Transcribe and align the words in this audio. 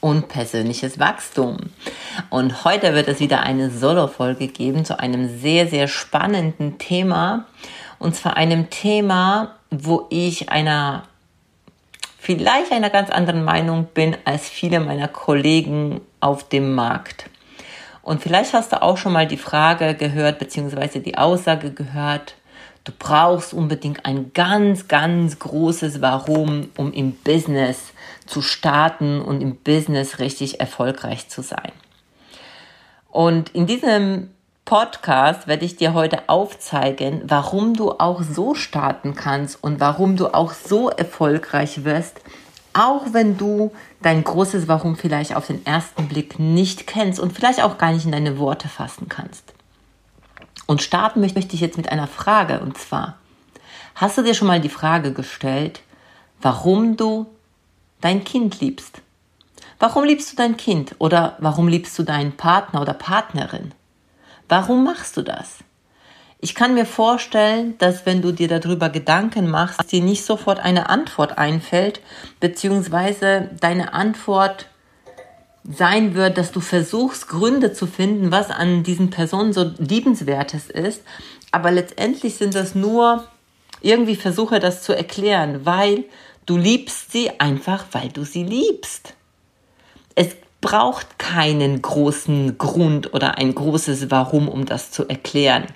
und 0.00 0.28
persönliches 0.28 0.98
Wachstum. 0.98 1.58
Und 2.30 2.64
heute 2.64 2.94
wird 2.94 3.08
es 3.08 3.20
wieder 3.20 3.40
eine 3.40 3.70
Solo-Folge 3.70 4.48
geben 4.48 4.84
zu 4.84 4.98
einem 4.98 5.38
sehr, 5.38 5.66
sehr 5.68 5.88
spannenden 5.88 6.78
Thema. 6.78 7.46
Und 7.98 8.14
zwar 8.14 8.36
einem 8.36 8.70
Thema, 8.70 9.56
wo 9.70 10.06
ich 10.10 10.48
einer, 10.50 11.04
vielleicht 12.18 12.72
einer 12.72 12.90
ganz 12.90 13.10
anderen 13.10 13.44
Meinung 13.44 13.88
bin 13.92 14.16
als 14.24 14.48
viele 14.48 14.80
meiner 14.80 15.08
Kollegen 15.08 16.00
auf 16.20 16.48
dem 16.48 16.74
Markt. 16.74 17.26
Und 18.02 18.22
vielleicht 18.22 18.54
hast 18.54 18.72
du 18.72 18.82
auch 18.82 18.96
schon 18.96 19.12
mal 19.12 19.26
die 19.26 19.36
Frage 19.36 19.94
gehört, 19.94 20.38
beziehungsweise 20.38 21.00
die 21.00 21.18
Aussage 21.18 21.70
gehört, 21.70 22.34
Du 22.84 22.92
brauchst 22.98 23.52
unbedingt 23.52 24.06
ein 24.06 24.32
ganz, 24.32 24.88
ganz 24.88 25.38
großes 25.38 26.00
Warum, 26.00 26.70
um 26.78 26.92
im 26.92 27.12
Business 27.12 27.92
zu 28.26 28.42
starten 28.42 29.20
und 29.20 29.40
im 29.40 29.56
Business 29.56 30.18
richtig 30.18 30.60
erfolgreich 30.60 31.28
zu 31.28 31.42
sein. 31.42 31.72
Und 33.10 33.50
in 33.50 33.66
diesem 33.66 34.30
Podcast 34.64 35.48
werde 35.48 35.64
ich 35.64 35.76
dir 35.76 35.94
heute 35.94 36.28
aufzeigen, 36.28 37.22
warum 37.24 37.74
du 37.74 37.90
auch 37.92 38.22
so 38.22 38.54
starten 38.54 39.14
kannst 39.14 39.62
und 39.64 39.80
warum 39.80 40.16
du 40.16 40.28
auch 40.28 40.52
so 40.52 40.90
erfolgreich 40.90 41.84
wirst, 41.84 42.20
auch 42.72 43.06
wenn 43.12 43.36
du 43.36 43.72
dein 44.00 44.22
großes 44.22 44.68
Warum 44.68 44.96
vielleicht 44.96 45.34
auf 45.34 45.48
den 45.48 45.66
ersten 45.66 46.06
Blick 46.08 46.38
nicht 46.38 46.86
kennst 46.86 47.18
und 47.18 47.32
vielleicht 47.32 47.62
auch 47.62 47.78
gar 47.78 47.92
nicht 47.92 48.04
in 48.04 48.12
deine 48.12 48.38
Worte 48.38 48.68
fassen 48.68 49.08
kannst. 49.08 49.52
Und 50.66 50.82
starten 50.82 51.20
möchte 51.20 51.40
ich 51.54 51.60
jetzt 51.60 51.76
mit 51.76 51.90
einer 51.90 52.06
Frage 52.06 52.60
und 52.60 52.78
zwar, 52.78 53.18
hast 53.96 54.18
du 54.18 54.22
dir 54.22 54.34
schon 54.34 54.46
mal 54.46 54.60
die 54.60 54.68
Frage 54.68 55.12
gestellt, 55.12 55.80
warum 56.40 56.96
du 56.96 57.26
dein 58.00 58.24
Kind 58.24 58.60
liebst? 58.60 59.02
Warum 59.78 60.04
liebst 60.04 60.32
du 60.32 60.36
dein 60.36 60.56
Kind 60.56 60.94
oder 60.98 61.36
warum 61.38 61.68
liebst 61.68 61.98
du 61.98 62.02
deinen 62.02 62.32
Partner 62.32 62.82
oder 62.82 62.92
Partnerin? 62.92 63.72
Warum 64.48 64.84
machst 64.84 65.16
du 65.16 65.22
das? 65.22 65.58
Ich 66.42 66.54
kann 66.54 66.74
mir 66.74 66.86
vorstellen, 66.86 67.76
dass 67.78 68.06
wenn 68.06 68.22
du 68.22 68.32
dir 68.32 68.48
darüber 68.48 68.88
Gedanken 68.88 69.50
machst, 69.50 69.92
dir 69.92 70.02
nicht 70.02 70.24
sofort 70.24 70.58
eine 70.58 70.88
Antwort 70.88 71.36
einfällt, 71.36 72.00
beziehungsweise 72.40 73.50
deine 73.60 73.92
Antwort 73.92 74.66
sein 75.64 76.14
wird, 76.14 76.38
dass 76.38 76.52
du 76.52 76.60
versuchst, 76.60 77.28
Gründe 77.28 77.72
zu 77.74 77.86
finden, 77.86 78.32
was 78.32 78.50
an 78.50 78.82
diesen 78.82 79.10
Personen 79.10 79.52
so 79.52 79.70
liebenswertes 79.78 80.70
ist. 80.70 81.02
Aber 81.52 81.70
letztendlich 81.70 82.36
sind 82.36 82.54
das 82.54 82.74
nur 82.74 83.24
irgendwie 83.82 84.16
Versuche, 84.16 84.60
das 84.60 84.82
zu 84.82 84.94
erklären, 84.94 85.64
weil 85.64 86.04
du 86.50 86.56
liebst 86.56 87.12
sie 87.12 87.30
einfach, 87.38 87.84
weil 87.92 88.08
du 88.08 88.24
sie 88.24 88.42
liebst. 88.42 89.14
Es 90.16 90.34
braucht 90.60 91.16
keinen 91.16 91.80
großen 91.80 92.58
Grund 92.58 93.14
oder 93.14 93.38
ein 93.38 93.54
großes 93.54 94.10
Warum, 94.10 94.48
um 94.48 94.66
das 94.66 94.90
zu 94.90 95.08
erklären. 95.08 95.66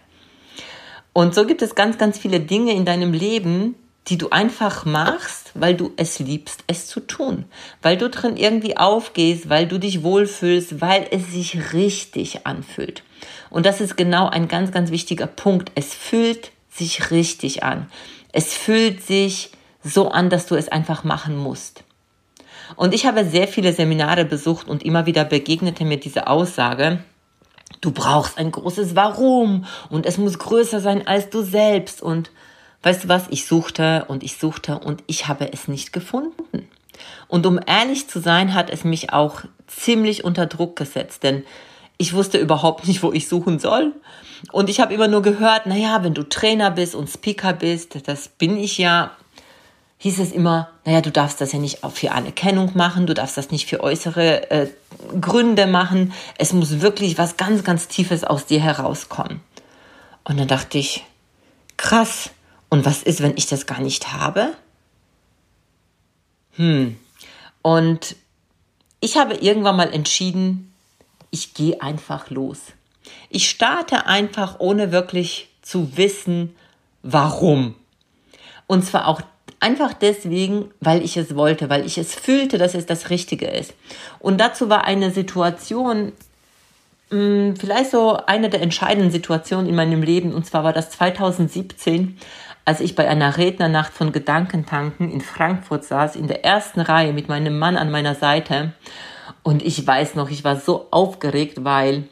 Und 1.12 1.33
so 1.33 1.47
gibt 1.47 1.62
es 1.62 1.77
ganz, 1.77 1.97
ganz 1.97 2.19
viele 2.19 2.41
Dinge 2.41 2.73
in 2.73 2.85
deinem 2.85 3.12
Leben, 3.12 3.77
die 4.09 4.19
du 4.19 4.31
einfach 4.31 4.85
machst, 4.85 5.53
weil 5.55 5.77
du 5.77 5.93
es 5.97 6.19
liebst, 6.19 6.65
es 6.67 6.89
zu 6.89 6.99
tun, 6.99 7.45
weil 7.81 7.97
du 7.97 8.11
drin 8.11 8.37
irgendwie 8.37 8.77
aufgehst, 8.77 9.49
weil 9.49 9.69
du 9.69 9.79
dich 9.79 10.03
wohlfühlst, 10.03 10.81
weil 10.81 11.06
es 11.12 11.31
sich 11.31 11.73
richtig 11.73 12.49
anfühlt. 12.49 13.05
Und 13.49 13.65
das 13.65 13.81
ist 13.81 13.97
genau 13.97 14.29
ein 14.29 14.49
ganz, 14.49 14.73
ganz 14.73 14.91
wichtiger 14.91 15.29
Punkt. 15.29 15.71
Es 15.77 15.95
fühlt 15.95 16.51
sich 16.69 17.12
richtig 17.12 17.62
an. 17.62 17.89
Es 18.33 18.55
fühlt 18.55 19.06
sich 19.06 19.53
so 19.84 20.11
an, 20.11 20.31
dass 20.31 20.47
du 20.47 20.56
es 20.56 20.69
einfach 20.69 21.05
machen 21.05 21.37
musst. 21.37 21.84
Und 22.77 22.95
ich 22.95 23.06
habe 23.06 23.25
sehr 23.25 23.47
viele 23.47 23.72
Seminare 23.72 24.25
besucht 24.25 24.67
und 24.67 24.83
immer 24.83 25.06
wieder 25.06 25.25
begegnete 25.25 25.84
mir 25.84 25.99
diese 25.99 26.27
Aussage, 26.27 27.05
du 27.81 27.93
brauchst 27.93 28.39
ein 28.39 28.50
großes 28.50 28.97
Warum 28.97 29.67
und 29.91 30.06
es 30.06 30.17
muss 30.19 30.39
größer 30.39 30.81
sein 30.81 31.06
als 31.06 31.31
du 31.31 31.43
selbst 31.43 32.03
und 32.03 32.31
Weißt 32.84 33.05
du 33.05 33.09
was, 33.09 33.25
ich 33.31 33.47
suchte 33.47 34.05
und 34.09 34.23
ich 34.23 34.37
suchte 34.37 34.78
und 34.78 35.03
ich 35.06 35.27
habe 35.27 35.50
es 35.50 35.69
nicht 35.69 35.94
gefunden. 35.94 36.69
Und 37.28 37.47
um 37.47 37.59
ehrlich 37.67 38.09
zu 38.09 38.21
sein, 38.21 38.53
hat 38.53 38.69
es 38.69 38.84
mich 38.84 39.11
auch 39.11 39.41
ziemlich 39.67 40.23
unter 40.23 40.44
Druck 40.44 40.77
gesetzt, 40.77 41.23
denn 41.23 41.44
ich 41.97 42.12
wusste 42.12 42.37
überhaupt 42.37 42.87
nicht, 42.87 43.03
wo 43.03 43.11
ich 43.11 43.27
suchen 43.27 43.59
soll. 43.59 43.94
Und 44.53 44.69
ich 44.69 44.81
habe 44.81 44.93
immer 44.93 45.09
nur 45.09 45.23
gehört, 45.23 45.65
naja, 45.65 46.05
wenn 46.05 46.12
du 46.12 46.25
Trainer 46.25 46.71
bist 46.71 46.94
und 46.94 47.09
Speaker 47.09 47.55
bist, 47.55 48.06
das 48.06 48.28
bin 48.28 48.59
ich 48.59 48.77
ja, 48.77 49.12
hieß 50.04 50.19
es 50.19 50.32
immer, 50.32 50.69
naja, 50.84 51.00
du 51.00 51.10
darfst 51.10 51.41
das 51.41 51.53
ja 51.53 51.59
nicht 51.59 51.78
für 51.94 52.12
Anerkennung 52.12 52.72
machen, 52.75 53.06
du 53.06 53.15
darfst 53.15 53.38
das 53.38 53.50
nicht 53.50 53.66
für 53.66 53.81
äußere 53.81 54.50
äh, 54.50 54.66
Gründe 55.19 55.66
machen. 55.66 56.12
Es 56.37 56.53
muss 56.53 56.82
wirklich 56.82 57.16
was 57.16 57.38
ganz, 57.38 57.65
ganz 57.65 57.88
Tiefes 57.88 58.22
aus 58.22 58.44
dir 58.44 58.60
herauskommen. 58.60 59.41
Und 60.25 60.38
dann 60.38 60.47
dachte 60.47 60.76
ich, 60.76 61.06
krass, 61.78 62.28
und 62.69 62.84
was 62.84 63.03
ist, 63.03 63.22
wenn 63.22 63.32
ich 63.38 63.47
das 63.47 63.64
gar 63.64 63.81
nicht 63.81 64.12
habe? 64.12 64.53
Hm. 66.56 66.98
Und 67.62 68.14
ich 69.00 69.16
habe 69.16 69.37
irgendwann 69.37 69.76
mal 69.76 69.91
entschieden, 69.91 70.70
ich 71.31 71.54
gehe 71.54 71.81
einfach 71.81 72.28
los. 72.28 72.59
Ich 73.31 73.48
starte 73.48 74.04
einfach, 74.04 74.60
ohne 74.60 74.93
wirklich 74.93 75.48
zu 75.62 75.97
wissen, 75.97 76.54
warum. 77.03 77.75
Und 78.66 78.84
zwar 78.84 79.09
auch 79.09 79.22
einfach 79.64 79.94
deswegen, 79.94 80.70
weil 80.80 81.02
ich 81.02 81.16
es 81.16 81.34
wollte, 81.34 81.70
weil 81.70 81.86
ich 81.86 81.97
es 81.97 82.14
fühlte, 82.14 82.58
dass 82.58 82.75
es 82.75 82.84
das 82.84 83.08
Richtige 83.08 83.47
ist. 83.47 83.72
Und 84.19 84.38
dazu 84.38 84.69
war 84.69 84.84
eine 84.84 85.10
Situation, 85.10 86.12
hm, 87.10 87.56
vielleicht 87.56 87.91
so 87.91 88.19
eine 88.26 88.50
der 88.50 88.60
entscheidenden 88.60 89.10
Situationen 89.10 89.66
in 89.66 89.75
meinem 89.75 90.02
Leben, 90.02 90.34
und 90.34 90.44
zwar 90.44 90.64
war 90.64 90.75
das 90.75 90.91
2017, 90.91 92.19
als 92.66 92.80
ich 92.80 92.94
bei 92.94 93.08
einer 93.08 93.38
Rednernacht 93.38 93.94
von 93.94 94.12
Gedankentanken 94.12 95.10
in 95.10 95.22
Frankfurt 95.22 95.84
saß, 95.84 96.14
in 96.16 96.28
der 96.28 96.44
ersten 96.44 96.81
Reihe 96.81 97.14
mit 97.14 97.28
meinem 97.28 97.58
Mann 97.58 97.76
an 97.76 97.91
meiner 97.91 98.14
Seite. 98.14 98.72
Und 99.42 99.62
ich 99.62 99.86
weiß 99.86 100.14
noch, 100.14 100.31
ich 100.31 100.44
war 100.44 100.56
so 100.56 100.88
aufgeregt, 100.91 101.64
weil, 101.64 102.04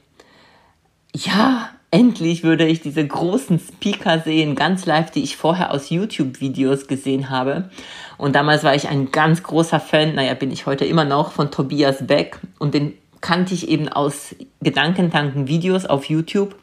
ja, 1.14 1.68
endlich 1.92 2.42
würde 2.42 2.66
ich 2.66 2.80
diese 2.80 3.06
großen 3.06 3.60
Speaker 3.60 4.18
sehen, 4.18 4.56
ganz 4.56 4.86
live, 4.86 5.12
die 5.12 5.22
ich 5.22 5.36
vorher 5.36 5.72
aus 5.72 5.90
YouTube-Videos 5.90 6.88
gesehen 6.88 7.30
habe. 7.30 7.70
Und 8.18 8.34
damals 8.34 8.64
war 8.64 8.74
ich 8.74 8.88
ein 8.88 9.12
ganz 9.12 9.44
großer 9.44 9.78
Fan, 9.78 10.14
naja, 10.14 10.34
bin 10.34 10.50
ich 10.50 10.66
heute 10.66 10.84
immer 10.84 11.04
noch, 11.04 11.32
von 11.32 11.52
Tobias 11.52 12.06
Beck. 12.06 12.40
Und 12.58 12.74
den 12.74 12.94
kannte 13.20 13.54
ich 13.54 13.68
eben 13.68 13.88
aus 13.88 14.34
Gedankentanken-Videos 14.62 15.86
auf 15.86 16.06
YouTube. 16.06 16.56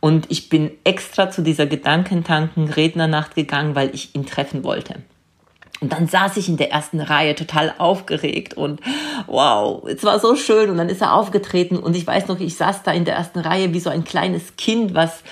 Und 0.00 0.26
ich 0.30 0.50
bin 0.50 0.70
extra 0.84 1.30
zu 1.30 1.42
dieser 1.42 1.66
Gedankentanken-Rednernacht 1.66 3.34
gegangen, 3.34 3.74
weil 3.74 3.94
ich 3.94 4.14
ihn 4.14 4.26
treffen 4.26 4.62
wollte. 4.62 4.96
Und 5.80 5.92
dann 5.92 6.08
saß 6.08 6.38
ich 6.38 6.48
in 6.48 6.56
der 6.56 6.72
ersten 6.72 7.00
Reihe 7.00 7.34
total 7.34 7.74
aufgeregt 7.76 8.54
und 8.54 8.80
wow, 9.26 9.84
es 9.86 10.02
war 10.04 10.18
so 10.18 10.34
schön. 10.34 10.70
Und 10.70 10.78
dann 10.78 10.88
ist 10.88 11.02
er 11.02 11.12
aufgetreten 11.12 11.76
und 11.76 11.94
ich 11.94 12.06
weiß 12.06 12.28
noch, 12.28 12.40
ich 12.40 12.56
saß 12.56 12.82
da 12.82 12.92
in 12.92 13.04
der 13.04 13.14
ersten 13.14 13.40
Reihe 13.40 13.74
wie 13.74 13.80
so 13.80 13.90
ein 13.90 14.04
kleines 14.04 14.56
Kind, 14.56 14.94
was 14.94 15.22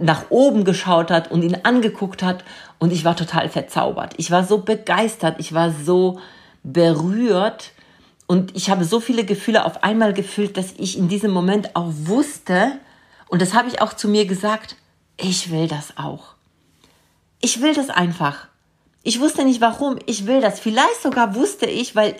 nach 0.00 0.30
oben 0.30 0.64
geschaut 0.64 1.12
hat 1.12 1.30
und 1.30 1.42
ihn 1.42 1.58
angeguckt 1.62 2.24
hat. 2.24 2.44
Und 2.80 2.92
ich 2.92 3.04
war 3.04 3.14
total 3.14 3.48
verzaubert. 3.48 4.14
Ich 4.16 4.32
war 4.32 4.44
so 4.44 4.58
begeistert. 4.58 5.36
Ich 5.38 5.54
war 5.54 5.70
so 5.70 6.18
berührt. 6.64 7.70
Und 8.26 8.56
ich 8.56 8.70
habe 8.70 8.84
so 8.84 8.98
viele 8.98 9.24
Gefühle 9.24 9.64
auf 9.64 9.84
einmal 9.84 10.12
gefühlt, 10.12 10.56
dass 10.56 10.72
ich 10.76 10.98
in 10.98 11.08
diesem 11.08 11.30
Moment 11.30 11.76
auch 11.76 11.90
wusste, 11.92 12.72
und 13.28 13.42
das 13.42 13.54
habe 13.54 13.68
ich 13.68 13.80
auch 13.80 13.92
zu 13.92 14.08
mir 14.08 14.26
gesagt, 14.26 14.76
ich 15.16 15.50
will 15.50 15.68
das 15.68 15.96
auch. 15.96 16.34
Ich 17.40 17.60
will 17.60 17.74
das 17.74 17.90
einfach. 17.90 18.48
Ich 19.04 19.20
wusste 19.20 19.44
nicht 19.44 19.60
warum, 19.60 19.98
ich 20.06 20.26
will 20.26 20.40
das. 20.40 20.58
Vielleicht 20.58 21.02
sogar 21.02 21.34
wusste 21.34 21.66
ich, 21.66 21.94
weil 21.94 22.16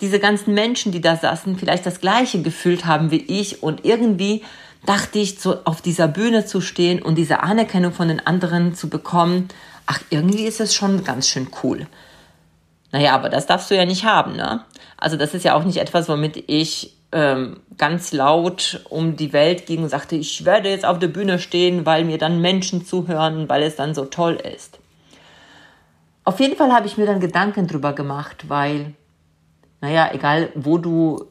diese 0.00 0.18
ganzen 0.18 0.52
Menschen, 0.52 0.92
die 0.92 1.00
da 1.00 1.16
saßen, 1.16 1.56
vielleicht 1.56 1.86
das 1.86 2.00
gleiche 2.00 2.42
gefühlt 2.42 2.84
haben 2.84 3.10
wie 3.10 3.22
ich 3.22 3.62
und 3.62 3.84
irgendwie 3.84 4.42
dachte 4.84 5.20
ich, 5.20 5.40
so 5.40 5.64
auf 5.64 5.80
dieser 5.80 6.08
Bühne 6.08 6.44
zu 6.44 6.60
stehen 6.60 7.00
und 7.00 7.14
diese 7.14 7.40
Anerkennung 7.40 7.92
von 7.92 8.08
den 8.08 8.24
anderen 8.24 8.74
zu 8.74 8.88
bekommen, 8.88 9.48
ach, 9.86 10.00
irgendwie 10.10 10.44
ist 10.44 10.60
es 10.60 10.74
schon 10.74 11.04
ganz 11.04 11.28
schön 11.28 11.48
cool. 11.62 11.86
Naja, 12.90 13.14
aber 13.14 13.28
das 13.28 13.46
darfst 13.46 13.70
du 13.70 13.76
ja 13.76 13.84
nicht 13.84 14.04
haben, 14.04 14.34
ne? 14.36 14.64
Also 14.96 15.16
das 15.16 15.34
ist 15.34 15.44
ja 15.44 15.54
auch 15.54 15.64
nicht 15.64 15.78
etwas, 15.78 16.08
womit 16.08 16.44
ich 16.48 16.97
ähm, 17.12 17.60
ganz 17.76 18.12
laut 18.12 18.84
um 18.90 19.16
die 19.16 19.32
Welt 19.32 19.66
ging 19.66 19.82
und 19.82 19.88
sagte, 19.88 20.16
ich 20.16 20.44
werde 20.44 20.68
jetzt 20.68 20.84
auf 20.84 20.98
der 20.98 21.08
Bühne 21.08 21.38
stehen, 21.38 21.86
weil 21.86 22.04
mir 22.04 22.18
dann 22.18 22.40
Menschen 22.40 22.84
zuhören, 22.84 23.48
weil 23.48 23.62
es 23.62 23.76
dann 23.76 23.94
so 23.94 24.04
toll 24.04 24.34
ist. 24.34 24.78
Auf 26.24 26.40
jeden 26.40 26.56
Fall 26.56 26.72
habe 26.72 26.86
ich 26.86 26.98
mir 26.98 27.06
dann 27.06 27.20
Gedanken 27.20 27.66
drüber 27.66 27.94
gemacht, 27.94 28.48
weil, 28.48 28.92
naja, 29.80 30.10
egal 30.12 30.50
wo 30.54 30.76
du, 30.76 31.24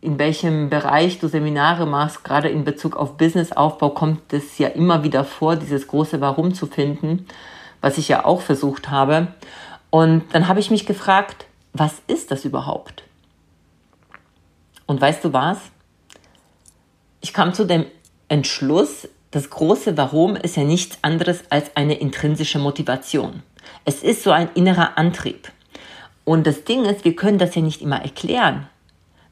in 0.00 0.20
welchem 0.20 0.70
Bereich 0.70 1.18
du 1.18 1.26
Seminare 1.26 1.86
machst, 1.86 2.22
gerade 2.22 2.48
in 2.48 2.62
Bezug 2.62 2.94
auf 2.94 3.16
Businessaufbau 3.16 3.90
kommt 3.90 4.32
es 4.32 4.58
ja 4.58 4.68
immer 4.68 5.02
wieder 5.02 5.24
vor, 5.24 5.56
dieses 5.56 5.88
große 5.88 6.20
Warum 6.20 6.54
zu 6.54 6.66
finden, 6.66 7.26
was 7.80 7.98
ich 7.98 8.06
ja 8.06 8.24
auch 8.24 8.42
versucht 8.42 8.90
habe. 8.90 9.28
Und 9.90 10.22
dann 10.32 10.46
habe 10.46 10.60
ich 10.60 10.70
mich 10.70 10.86
gefragt, 10.86 11.46
was 11.72 12.00
ist 12.06 12.30
das 12.30 12.44
überhaupt? 12.44 13.05
Und 14.86 15.00
weißt 15.00 15.24
du 15.24 15.32
was? 15.32 15.58
Ich 17.20 17.32
kam 17.32 17.54
zu 17.54 17.64
dem 17.64 17.86
Entschluss, 18.28 19.08
das 19.30 19.50
große 19.50 19.96
Warum 19.96 20.36
ist 20.36 20.56
ja 20.56 20.64
nichts 20.64 20.98
anderes 21.02 21.44
als 21.50 21.76
eine 21.76 21.94
intrinsische 21.94 22.58
Motivation. 22.58 23.42
Es 23.84 24.02
ist 24.02 24.22
so 24.22 24.30
ein 24.30 24.48
innerer 24.54 24.96
Antrieb. 24.96 25.50
Und 26.24 26.46
das 26.46 26.64
Ding 26.64 26.84
ist, 26.84 27.04
wir 27.04 27.14
können 27.14 27.38
das 27.38 27.54
ja 27.54 27.62
nicht 27.62 27.82
immer 27.82 28.00
erklären. 28.02 28.68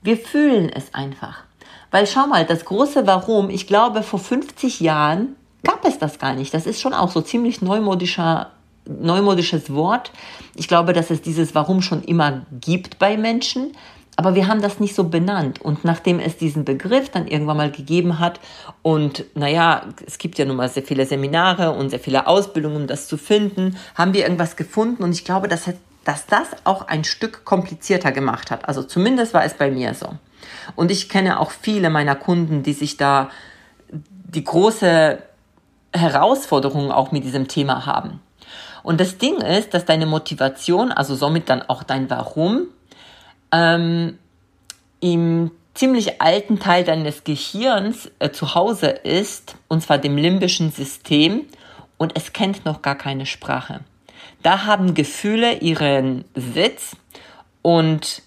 Wir 0.02 0.16
fühlen 0.16 0.68
es 0.68 0.92
einfach. 0.94 1.44
Weil 1.90 2.06
schau 2.06 2.26
mal, 2.26 2.44
das 2.44 2.64
große 2.64 3.06
Warum, 3.06 3.50
ich 3.50 3.66
glaube, 3.66 4.02
vor 4.02 4.18
50 4.18 4.80
Jahren 4.80 5.36
gab 5.62 5.84
es 5.84 5.98
das 5.98 6.18
gar 6.18 6.34
nicht. 6.34 6.52
Das 6.52 6.66
ist 6.66 6.80
schon 6.80 6.92
auch 6.92 7.10
so 7.10 7.20
ziemlich 7.20 7.62
neumodischer, 7.62 8.50
neumodisches 8.86 9.72
Wort. 9.72 10.12
Ich 10.54 10.68
glaube, 10.68 10.92
dass 10.92 11.10
es 11.10 11.22
dieses 11.22 11.54
Warum 11.54 11.82
schon 11.82 12.02
immer 12.02 12.42
gibt 12.60 12.98
bei 12.98 13.16
Menschen. 13.16 13.72
Aber 14.16 14.34
wir 14.34 14.46
haben 14.46 14.62
das 14.62 14.78
nicht 14.78 14.94
so 14.94 15.05
benannt. 15.05 15.61
Und 15.61 15.84
nachdem 15.84 16.20
es 16.20 16.37
diesen 16.37 16.64
Begriff 16.64 17.08
dann 17.08 17.26
irgendwann 17.26 17.56
mal 17.56 17.70
gegeben 17.70 18.19
hat 18.19 18.40
und 18.82 19.25
naja, 19.34 19.82
es 20.06 20.19
gibt 20.19 20.38
ja 20.38 20.44
nun 20.44 20.56
mal 20.56 20.69
sehr 20.69 20.84
viele 20.84 21.05
Seminare 21.06 21.72
und 21.72 21.90
sehr 21.90 21.99
viele 21.99 22.26
Ausbildungen, 22.26 22.76
um 22.76 22.87
das 22.87 23.08
zu 23.08 23.16
finden, 23.16 23.76
haben 23.94 24.14
wir 24.14 24.22
irgendwas 24.22 24.56
gefunden. 24.56 25.02
Und 25.02 25.12
ich 25.12 25.25
glaube, 25.25 25.49
dass, 25.49 25.69
dass 26.05 26.26
das 26.26 26.49
auch 26.64 26.87
ein 26.87 27.05
Stück 27.05 27.44
komplizierter 27.44 28.12
gemacht 28.12 28.50
hat. 28.50 28.69
Also 28.69 28.82
zumindest 28.82 29.34
war 29.34 29.44
es 29.44 29.55
bei 29.55 29.70
mir 29.70 29.94
so. 29.94 30.11
Und 30.76 30.90
ich 30.90 31.08
kenne 31.08 31.40
auch 31.40 31.50
viele 31.50 31.90
meiner 31.90 32.14
Kunden, 32.14 32.62
die 32.62 32.72
sich 32.72 32.96
da 32.96 33.31
die 33.90 34.44
große 34.44 35.19
Herausforderung 35.93 36.90
auch 36.90 37.12
mit 37.12 37.25
diesem 37.25 37.49
Thema 37.49 37.87
haben. 37.87 38.20
Und 38.82 39.00
das 39.00 39.17
Ding 39.17 39.38
ist, 39.38 39.72
dass 39.72 39.87
deine 39.87 40.06
Motivation, 40.06 40.93
also 40.93 41.14
somit 41.14 41.49
dann 41.49 41.62
auch 41.62 41.82
dein 41.82 42.10
Warum, 42.10 42.67
ähm, 43.54 44.18
im 45.00 45.52
ziemlich 45.74 46.20
alten 46.20 46.58
Teil 46.58 46.84
deines 46.84 47.24
Gehirns 47.24 48.10
äh, 48.18 48.30
zu 48.30 48.54
Hause 48.54 48.88
ist, 48.88 49.56
und 49.68 49.82
zwar 49.82 49.98
dem 49.98 50.16
limbischen 50.16 50.72
System, 50.72 51.42
und 51.96 52.16
es 52.16 52.32
kennt 52.32 52.64
noch 52.64 52.82
gar 52.82 52.96
keine 52.96 53.26
Sprache. 53.26 53.80
Da 54.42 54.66
haben 54.66 54.94
Gefühle 54.94 55.58
ihren 55.58 56.24
Sitz 56.34 56.96
und 57.62 58.22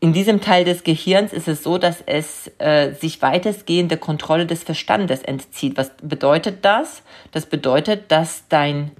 in 0.00 0.12
diesem 0.12 0.40
Teil 0.40 0.64
des 0.64 0.84
Gehirns 0.84 1.32
ist 1.32 1.48
es 1.48 1.62
so, 1.62 1.78
dass 1.78 2.02
es 2.04 2.50
äh, 2.58 2.92
sich 2.92 3.22
weitestgehend 3.22 3.90
der 3.90 3.98
Kontrolle 3.98 4.46
des 4.46 4.62
Verstandes 4.62 5.22
entzieht. 5.22 5.76
Was 5.76 5.92
bedeutet 6.02 6.64
das? 6.64 7.02
Das 7.32 7.46
bedeutet, 7.46 8.12
dass 8.12 8.46
dein 8.48 8.90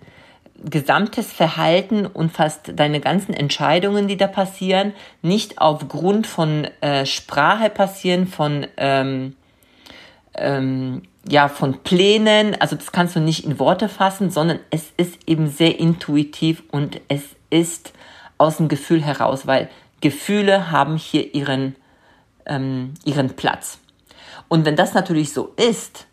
gesamtes 0.62 1.32
Verhalten 1.32 2.06
und 2.06 2.32
fast 2.32 2.72
deine 2.76 3.00
ganzen 3.00 3.34
Entscheidungen, 3.34 4.08
die 4.08 4.16
da 4.16 4.26
passieren, 4.26 4.92
nicht 5.22 5.58
aufgrund 5.58 6.26
von 6.26 6.66
äh, 6.80 7.06
Sprache 7.06 7.70
passieren, 7.70 8.26
von 8.26 8.66
ähm, 8.76 9.34
ähm, 10.34 11.02
ja 11.28 11.48
von 11.48 11.82
Plänen. 11.82 12.60
Also 12.60 12.76
das 12.76 12.92
kannst 12.92 13.16
du 13.16 13.20
nicht 13.20 13.44
in 13.44 13.58
Worte 13.58 13.88
fassen, 13.88 14.30
sondern 14.30 14.60
es 14.70 14.92
ist 14.96 15.18
eben 15.26 15.48
sehr 15.48 15.78
intuitiv 15.78 16.62
und 16.70 17.00
es 17.08 17.22
ist 17.50 17.92
aus 18.38 18.56
dem 18.58 18.68
Gefühl 18.68 19.02
heraus, 19.02 19.46
weil 19.46 19.70
Gefühle 20.00 20.70
haben 20.70 20.96
hier 20.96 21.34
ihren 21.34 21.76
ähm, 22.46 22.94
ihren 23.04 23.30
Platz. 23.30 23.78
Und 24.48 24.64
wenn 24.64 24.76
das 24.76 24.94
natürlich 24.94 25.32
so 25.32 25.54
ist, 25.56 26.06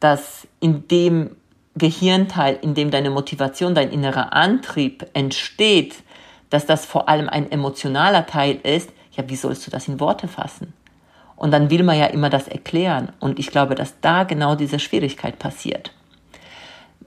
dass 0.00 0.46
in 0.60 0.86
dem 0.88 1.36
Gehirnteil, 1.76 2.58
in 2.62 2.74
dem 2.74 2.90
deine 2.90 3.10
Motivation, 3.10 3.74
dein 3.74 3.90
innerer 3.90 4.32
Antrieb 4.32 5.06
entsteht, 5.12 5.96
dass 6.50 6.66
das 6.66 6.86
vor 6.86 7.08
allem 7.08 7.28
ein 7.28 7.50
emotionaler 7.50 8.26
Teil 8.26 8.60
ist, 8.62 8.90
ja, 9.12 9.28
wie 9.28 9.36
sollst 9.36 9.66
du 9.66 9.70
das 9.70 9.88
in 9.88 10.00
Worte 10.00 10.28
fassen? 10.28 10.72
Und 11.36 11.50
dann 11.50 11.70
will 11.70 11.82
man 11.82 11.98
ja 11.98 12.06
immer 12.06 12.30
das 12.30 12.48
erklären. 12.48 13.12
Und 13.20 13.38
ich 13.38 13.48
glaube, 13.48 13.74
dass 13.74 14.00
da 14.00 14.22
genau 14.22 14.54
diese 14.54 14.78
Schwierigkeit 14.78 15.38
passiert. 15.38 15.92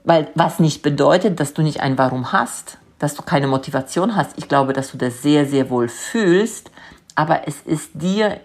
Weil 0.04 0.28
was 0.34 0.58
nicht 0.58 0.82
bedeutet, 0.82 1.40
dass 1.40 1.54
du 1.54 1.62
nicht 1.62 1.80
ein 1.80 1.98
Warum 1.98 2.32
hast, 2.32 2.78
dass 2.98 3.14
du 3.14 3.22
keine 3.22 3.46
Motivation 3.46 4.16
hast. 4.16 4.36
Ich 4.36 4.48
glaube, 4.48 4.72
dass 4.72 4.92
du 4.92 4.98
das 4.98 5.22
sehr, 5.22 5.46
sehr 5.46 5.70
wohl 5.70 5.88
fühlst, 5.88 6.70
aber 7.14 7.48
es 7.48 7.60
ist 7.62 7.90
dir 7.94 8.40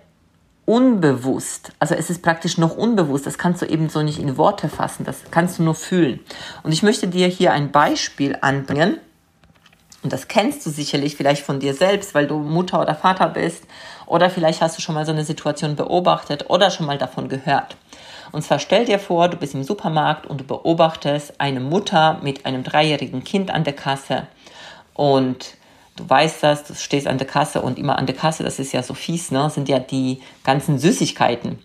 unbewusst, 0.66 1.74
also 1.80 1.96
es 1.96 2.10
ist 2.10 2.22
praktisch 2.22 2.58
noch 2.58 2.76
unbewusst, 2.78 3.26
das 3.26 3.38
kannst 3.38 3.62
du 3.62 3.66
eben 3.66 3.90
so 3.90 4.02
nicht 4.02 4.20
in 4.20 4.38
Worte 4.38 4.70
fassen, 4.70 5.04
das 5.04 5.24
kannst 5.30 5.60
du 5.60 5.64
nur 5.64 5.76
fühlen. 5.76 6.20
Und 6.64 6.72
ich 6.72 6.84
möchte 6.84 7.08
dir 7.08 7.28
hier 7.28 7.52
ein 7.52 7.72
Beispiel 7.72 8.38
anbringen, 8.42 8.98
und 10.04 10.12
das 10.12 10.28
kennst 10.28 10.66
du 10.66 10.70
sicherlich 10.70 11.16
vielleicht 11.16 11.46
von 11.46 11.62
dir 11.62 11.74
selbst, 11.74 12.14
weil 12.14 12.28
du 12.28 12.38
Mutter 12.38 12.82
oder 12.82 12.94
Vater 12.94 13.30
bist, 13.30 13.64
oder 14.06 14.30
vielleicht 14.30 14.62
hast 14.62 14.78
du 14.78 14.82
schon 14.82 14.96
mal 14.96 15.06
so 15.06 15.14
eine 15.14 15.24
Situation 15.24 15.78
beobachtet 15.78 16.50
oder 16.50 16.72
schon 16.72 16.86
mal 16.86 16.98
davon 16.98 17.30
gehört. 17.30 17.78
Und 18.34 18.42
zwar 18.42 18.60
stell 18.60 18.84
dir 18.86 19.00
vor, 19.00 19.30
du 19.30 19.38
bist 19.38 19.54
im 19.54 19.64
Supermarkt 19.64 20.26
und 20.26 20.42
du 20.42 20.44
beobachtest 20.44 21.40
eine 21.40 21.62
Mutter 21.62 22.20
mit 22.22 22.46
einem 22.46 22.64
dreijährigen 22.64 23.24
Kind 23.24 23.52
an 23.52 23.64
der 23.64 23.74
Kasse 23.74 24.28
und 24.94 25.56
Du 25.96 26.10
weißt 26.10 26.42
das, 26.42 26.64
du 26.64 26.74
stehst 26.74 27.08
an 27.08 27.18
der 27.18 27.28
Kasse 27.28 27.62
und 27.62 27.78
immer 27.78 27.98
an 28.00 28.06
der 28.06 28.16
Kasse, 28.16 28.44
das 28.44 28.60
ist 28.60 28.72
ja 28.72 28.82
so 28.82 28.94
fies, 28.94 29.32
ne, 29.32 29.50
sind 29.50 29.70
ja 29.70 29.80
die 29.80 30.22
ganzen 30.44 30.80
Süßigkeiten. 30.80 31.60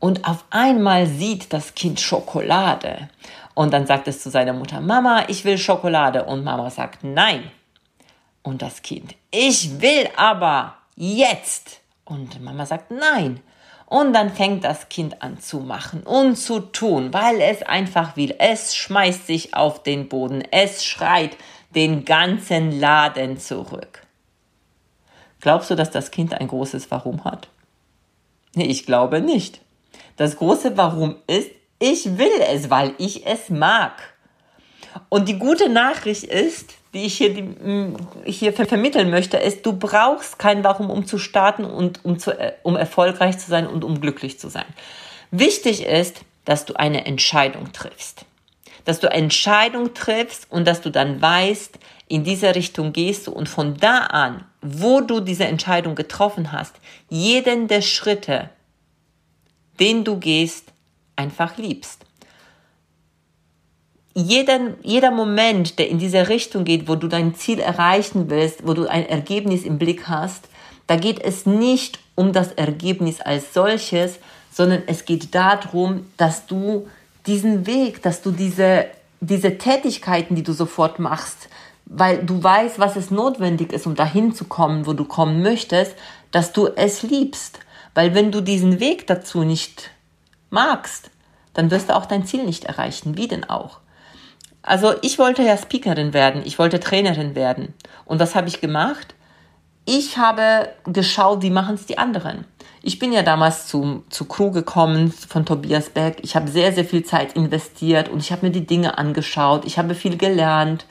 Und 0.00 0.28
auf 0.28 0.44
einmal 0.50 1.06
sieht 1.06 1.52
das 1.52 1.74
Kind 1.74 1.98
Schokolade. 1.98 3.08
Und 3.54 3.72
dann 3.72 3.86
sagt 3.86 4.06
es 4.06 4.20
zu 4.20 4.28
seiner 4.28 4.52
Mutter, 4.52 4.80
Mama, 4.80 5.24
ich 5.28 5.44
will 5.44 5.56
Schokolade. 5.56 6.24
Und 6.24 6.44
Mama 6.44 6.68
sagt, 6.68 7.04
nein. 7.04 7.50
Und 8.42 8.60
das 8.60 8.82
Kind, 8.82 9.14
ich 9.30 9.80
will 9.80 10.08
aber 10.16 10.74
jetzt. 10.96 11.80
Und 12.04 12.42
Mama 12.42 12.66
sagt, 12.66 12.90
nein. 12.90 13.40
Und 13.86 14.12
dann 14.12 14.34
fängt 14.34 14.64
das 14.64 14.88
Kind 14.88 15.22
an 15.22 15.38
zu 15.40 15.60
machen 15.60 16.02
und 16.02 16.36
zu 16.36 16.60
tun, 16.60 17.14
weil 17.14 17.40
es 17.40 17.62
einfach 17.62 18.16
will. 18.16 18.34
Es 18.38 18.76
schmeißt 18.76 19.26
sich 19.26 19.54
auf 19.54 19.82
den 19.82 20.08
Boden, 20.08 20.42
es 20.50 20.84
schreit, 20.84 21.36
den 21.74 22.04
ganzen 22.04 22.78
Laden 22.78 23.38
zurück. 23.38 24.02
Glaubst 25.40 25.70
du, 25.70 25.74
dass 25.74 25.90
das 25.90 26.10
Kind 26.10 26.32
ein 26.32 26.48
großes 26.48 26.90
Warum 26.90 27.24
hat? 27.24 27.48
Nee, 28.54 28.66
ich 28.66 28.86
glaube 28.86 29.20
nicht. 29.20 29.60
Das 30.16 30.36
große 30.36 30.76
Warum 30.76 31.16
ist, 31.26 31.50
ich 31.78 32.16
will 32.18 32.40
es, 32.48 32.70
weil 32.70 32.94
ich 32.98 33.26
es 33.26 33.50
mag. 33.50 33.92
Und 35.08 35.28
die 35.28 35.38
gute 35.38 35.68
Nachricht 35.68 36.24
ist, 36.24 36.74
die 36.94 37.04
ich 37.04 37.16
hier, 37.16 37.34
die, 37.34 38.30
hier 38.30 38.52
vermitteln 38.52 39.10
möchte, 39.10 39.36
ist, 39.36 39.66
du 39.66 39.72
brauchst 39.72 40.38
kein 40.38 40.62
Warum, 40.62 40.88
um 40.88 41.06
zu 41.06 41.18
starten 41.18 41.64
und 41.64 42.04
um, 42.04 42.18
zu, 42.18 42.38
äh, 42.38 42.52
um 42.62 42.76
erfolgreich 42.76 43.38
zu 43.38 43.50
sein 43.50 43.66
und 43.66 43.82
um 43.82 44.00
glücklich 44.00 44.38
zu 44.38 44.48
sein. 44.48 44.66
Wichtig 45.32 45.84
ist, 45.84 46.20
dass 46.44 46.64
du 46.64 46.74
eine 46.74 47.06
Entscheidung 47.06 47.72
triffst 47.72 48.24
dass 48.84 49.00
du 49.00 49.10
Entscheidung 49.10 49.94
triffst 49.94 50.46
und 50.50 50.66
dass 50.66 50.80
du 50.80 50.90
dann 50.90 51.20
weißt, 51.20 51.78
in 52.08 52.24
diese 52.24 52.54
Richtung 52.54 52.92
gehst 52.92 53.26
du 53.26 53.32
und 53.32 53.48
von 53.48 53.76
da 53.76 53.98
an, 53.98 54.44
wo 54.60 55.00
du 55.00 55.20
diese 55.20 55.46
Entscheidung 55.46 55.94
getroffen 55.94 56.52
hast, 56.52 56.74
jeden 57.08 57.66
der 57.66 57.82
Schritte, 57.82 58.50
den 59.80 60.04
du 60.04 60.18
gehst, 60.18 60.72
einfach 61.16 61.56
liebst. 61.56 62.04
Jeden, 64.14 64.74
jeder 64.82 65.10
Moment, 65.10 65.78
der 65.78 65.88
in 65.88 65.98
diese 65.98 66.28
Richtung 66.28 66.64
geht, 66.64 66.86
wo 66.86 66.94
du 66.94 67.08
dein 67.08 67.34
Ziel 67.34 67.58
erreichen 67.58 68.30
willst, 68.30 68.66
wo 68.66 68.74
du 68.74 68.86
ein 68.86 69.08
Ergebnis 69.08 69.64
im 69.64 69.78
Blick 69.78 70.06
hast, 70.06 70.48
da 70.86 70.96
geht 70.96 71.20
es 71.20 71.46
nicht 71.46 71.98
um 72.14 72.32
das 72.32 72.52
Ergebnis 72.52 73.20
als 73.20 73.54
solches, 73.54 74.20
sondern 74.52 74.82
es 74.86 75.04
geht 75.04 75.34
darum, 75.34 76.06
dass 76.16 76.46
du 76.46 76.86
diesen 77.26 77.66
Weg, 77.66 78.02
dass 78.02 78.22
du 78.22 78.30
diese, 78.30 78.86
diese 79.20 79.58
Tätigkeiten, 79.58 80.34
die 80.34 80.42
du 80.42 80.52
sofort 80.52 80.98
machst, 80.98 81.48
weil 81.86 82.24
du 82.24 82.42
weißt, 82.42 82.78
was 82.78 82.96
es 82.96 83.10
notwendig 83.10 83.72
ist, 83.72 83.86
um 83.86 83.94
dahin 83.94 84.34
zu 84.34 84.44
kommen, 84.44 84.86
wo 84.86 84.92
du 84.92 85.04
kommen 85.04 85.42
möchtest, 85.42 85.94
dass 86.30 86.52
du 86.52 86.68
es 86.68 87.02
liebst. 87.02 87.60
Weil 87.94 88.14
wenn 88.14 88.32
du 88.32 88.40
diesen 88.40 88.80
Weg 88.80 89.06
dazu 89.06 89.44
nicht 89.44 89.90
magst, 90.50 91.10
dann 91.52 91.70
wirst 91.70 91.90
du 91.90 91.96
auch 91.96 92.06
dein 92.06 92.26
Ziel 92.26 92.44
nicht 92.44 92.64
erreichen. 92.64 93.16
Wie 93.16 93.28
denn 93.28 93.44
auch? 93.44 93.80
Also 94.62 94.94
ich 95.02 95.18
wollte 95.18 95.42
ja 95.42 95.56
Speakerin 95.56 96.14
werden, 96.14 96.42
ich 96.44 96.58
wollte 96.58 96.80
Trainerin 96.80 97.34
werden. 97.34 97.74
Und 98.06 98.18
was 98.18 98.34
habe 98.34 98.48
ich 98.48 98.60
gemacht? 98.60 99.14
ich 99.84 100.16
habe 100.16 100.70
geschaut, 100.84 101.42
wie 101.42 101.50
machen 101.50 101.74
es 101.74 101.86
die 101.86 101.98
anderen. 101.98 102.44
Ich 102.86 102.98
bin 102.98 103.14
ja 103.14 103.22
damals 103.22 103.66
zu, 103.66 104.04
zu 104.10 104.26
Crew 104.26 104.50
gekommen 104.50 105.10
von 105.10 105.46
Tobias 105.46 105.88
Beck. 105.88 106.18
Ich 106.20 106.36
habe 106.36 106.50
sehr, 106.50 106.70
sehr 106.70 106.84
viel 106.84 107.02
Zeit 107.02 107.32
investiert 107.32 108.10
und 108.10 108.18
ich 108.18 108.30
habe 108.30 108.44
mir 108.44 108.52
die 108.52 108.66
Dinge 108.66 108.98
angeschaut. 108.98 109.64
Ich 109.64 109.78
habe 109.78 109.94
viel 109.94 110.18
gelernt. 110.18 110.84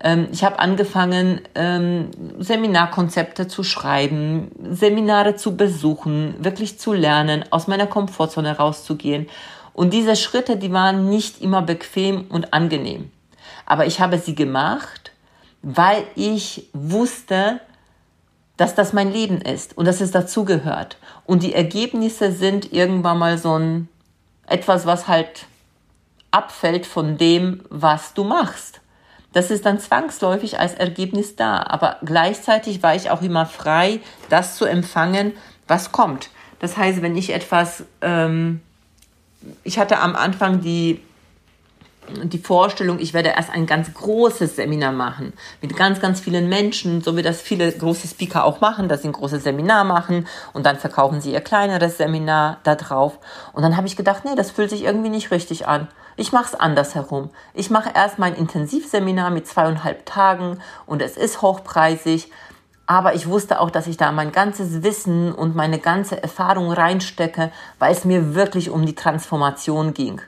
Ähm, 0.00 0.28
ich 0.32 0.42
habe 0.42 0.58
angefangen, 0.58 1.42
ähm, 1.54 2.10
Seminarkonzepte 2.38 3.46
zu 3.46 3.62
schreiben, 3.62 4.52
Seminare 4.70 5.36
zu 5.36 5.54
besuchen, 5.54 6.34
wirklich 6.38 6.78
zu 6.78 6.94
lernen, 6.94 7.44
aus 7.50 7.66
meiner 7.66 7.86
Komfortzone 7.86 8.56
rauszugehen. 8.56 9.26
Und 9.74 9.92
diese 9.92 10.16
Schritte, 10.16 10.56
die 10.56 10.72
waren 10.72 11.10
nicht 11.10 11.42
immer 11.42 11.60
bequem 11.60 12.24
und 12.30 12.54
angenehm. 12.54 13.10
Aber 13.66 13.84
ich 13.84 14.00
habe 14.00 14.16
sie 14.16 14.34
gemacht, 14.34 15.12
weil 15.60 16.04
ich 16.14 16.70
wusste, 16.72 17.60
dass 18.56 18.74
das 18.74 18.92
mein 18.92 19.12
Leben 19.12 19.40
ist 19.40 19.76
und 19.76 19.86
dass 19.86 20.00
es 20.00 20.10
dazugehört. 20.10 20.96
Und 21.24 21.42
die 21.42 21.54
Ergebnisse 21.54 22.32
sind 22.32 22.72
irgendwann 22.72 23.18
mal 23.18 23.38
so 23.38 23.58
ein 23.58 23.88
etwas, 24.46 24.86
was 24.86 25.08
halt 25.08 25.46
abfällt 26.30 26.86
von 26.86 27.16
dem, 27.16 27.62
was 27.70 28.14
du 28.14 28.24
machst. 28.24 28.80
Das 29.32 29.50
ist 29.50 29.66
dann 29.66 29.80
zwangsläufig 29.80 30.60
als 30.60 30.74
Ergebnis 30.74 31.34
da. 31.34 31.62
Aber 31.62 31.96
gleichzeitig 32.04 32.82
war 32.82 32.94
ich 32.94 33.10
auch 33.10 33.22
immer 33.22 33.46
frei, 33.46 34.00
das 34.28 34.56
zu 34.56 34.64
empfangen, 34.64 35.32
was 35.66 35.92
kommt. 35.92 36.30
Das 36.60 36.76
heißt, 36.76 37.02
wenn 37.02 37.16
ich 37.16 37.32
etwas, 37.32 37.84
ähm, 38.00 38.60
ich 39.64 39.78
hatte 39.78 39.98
am 39.98 40.14
Anfang 40.14 40.60
die 40.60 41.00
die 42.24 42.38
Vorstellung, 42.38 42.98
ich 42.98 43.14
werde 43.14 43.30
erst 43.30 43.50
ein 43.50 43.66
ganz 43.66 43.92
großes 43.92 44.56
Seminar 44.56 44.92
machen 44.92 45.32
mit 45.62 45.76
ganz, 45.76 46.00
ganz 46.00 46.20
vielen 46.20 46.48
Menschen, 46.48 47.00
so 47.00 47.16
wie 47.16 47.22
das 47.22 47.40
viele 47.40 47.70
große 47.70 48.08
Speaker 48.08 48.44
auch 48.44 48.60
machen, 48.60 48.88
dass 48.88 49.02
sie 49.02 49.08
ein 49.08 49.12
großes 49.12 49.44
Seminar 49.44 49.84
machen 49.84 50.26
und 50.52 50.66
dann 50.66 50.76
verkaufen 50.76 51.20
sie 51.20 51.32
ihr 51.32 51.40
kleineres 51.40 51.96
Seminar 51.96 52.58
da 52.62 52.74
drauf. 52.74 53.18
Und 53.52 53.62
dann 53.62 53.76
habe 53.76 53.86
ich 53.86 53.96
gedacht, 53.96 54.24
nee, 54.24 54.34
das 54.36 54.50
fühlt 54.50 54.70
sich 54.70 54.84
irgendwie 54.84 55.08
nicht 55.08 55.30
richtig 55.30 55.66
an. 55.66 55.88
Ich 56.16 56.32
mache 56.32 56.54
es 56.54 56.54
andersherum. 56.54 57.30
Ich 57.54 57.70
mache 57.70 57.90
erst 57.94 58.18
mein 58.18 58.34
Intensivseminar 58.34 59.30
mit 59.30 59.48
zweieinhalb 59.48 60.06
Tagen 60.06 60.58
und 60.86 61.02
es 61.02 61.16
ist 61.16 61.42
hochpreisig. 61.42 62.30
Aber 62.86 63.14
ich 63.14 63.26
wusste 63.28 63.60
auch, 63.60 63.70
dass 63.70 63.86
ich 63.86 63.96
da 63.96 64.12
mein 64.12 64.30
ganzes 64.30 64.82
Wissen 64.82 65.32
und 65.32 65.56
meine 65.56 65.78
ganze 65.78 66.22
Erfahrung 66.22 66.70
reinstecke, 66.70 67.50
weil 67.78 67.92
es 67.92 68.04
mir 68.04 68.34
wirklich 68.34 68.68
um 68.68 68.84
die 68.84 68.94
Transformation 68.94 69.94
ging. 69.94 70.20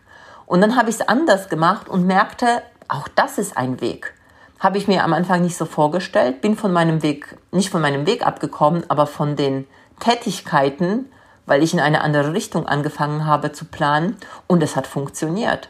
Und 0.47 0.61
dann 0.61 0.77
habe 0.77 0.91
ich 0.91 0.97
es 0.97 1.09
anders 1.09 1.49
gemacht 1.49 1.89
und 1.89 2.07
merkte, 2.07 2.63
auch 2.89 3.09
das 3.09 3.39
ist 3.39 3.57
ein 3.57 3.81
Weg. 3.81 4.15
Habe 4.61 4.79
ich 4.79 4.89
mir 4.89 5.05
am 5.05 5.13
Anfang 5.13 5.43
nicht 5.43 5.57
so 5.57 5.67
vorgestellt, 5.67 6.41
bin 6.41 6.57
von 6.57 6.73
meinem 6.73 7.03
Weg, 7.03 7.37
nicht 7.53 7.71
von 7.71 7.83
meinem 7.83 8.07
Weg 8.07 8.27
abgekommen, 8.27 8.85
aber 8.89 9.07
von 9.07 9.37
den 9.37 9.67
Tätigkeiten, 10.01 11.11
weil 11.47 11.63
ich 11.63 11.75
in 11.75 11.81
eine 11.81 12.01
andere 12.01 12.33
Richtung 12.33 12.67
angefangen 12.67 13.27
habe 13.27 13.53
zu 13.53 13.65
planen 13.65 14.17
und 14.47 14.63
es 14.63 14.77
hat 14.77 14.87
funktioniert. 14.87 15.69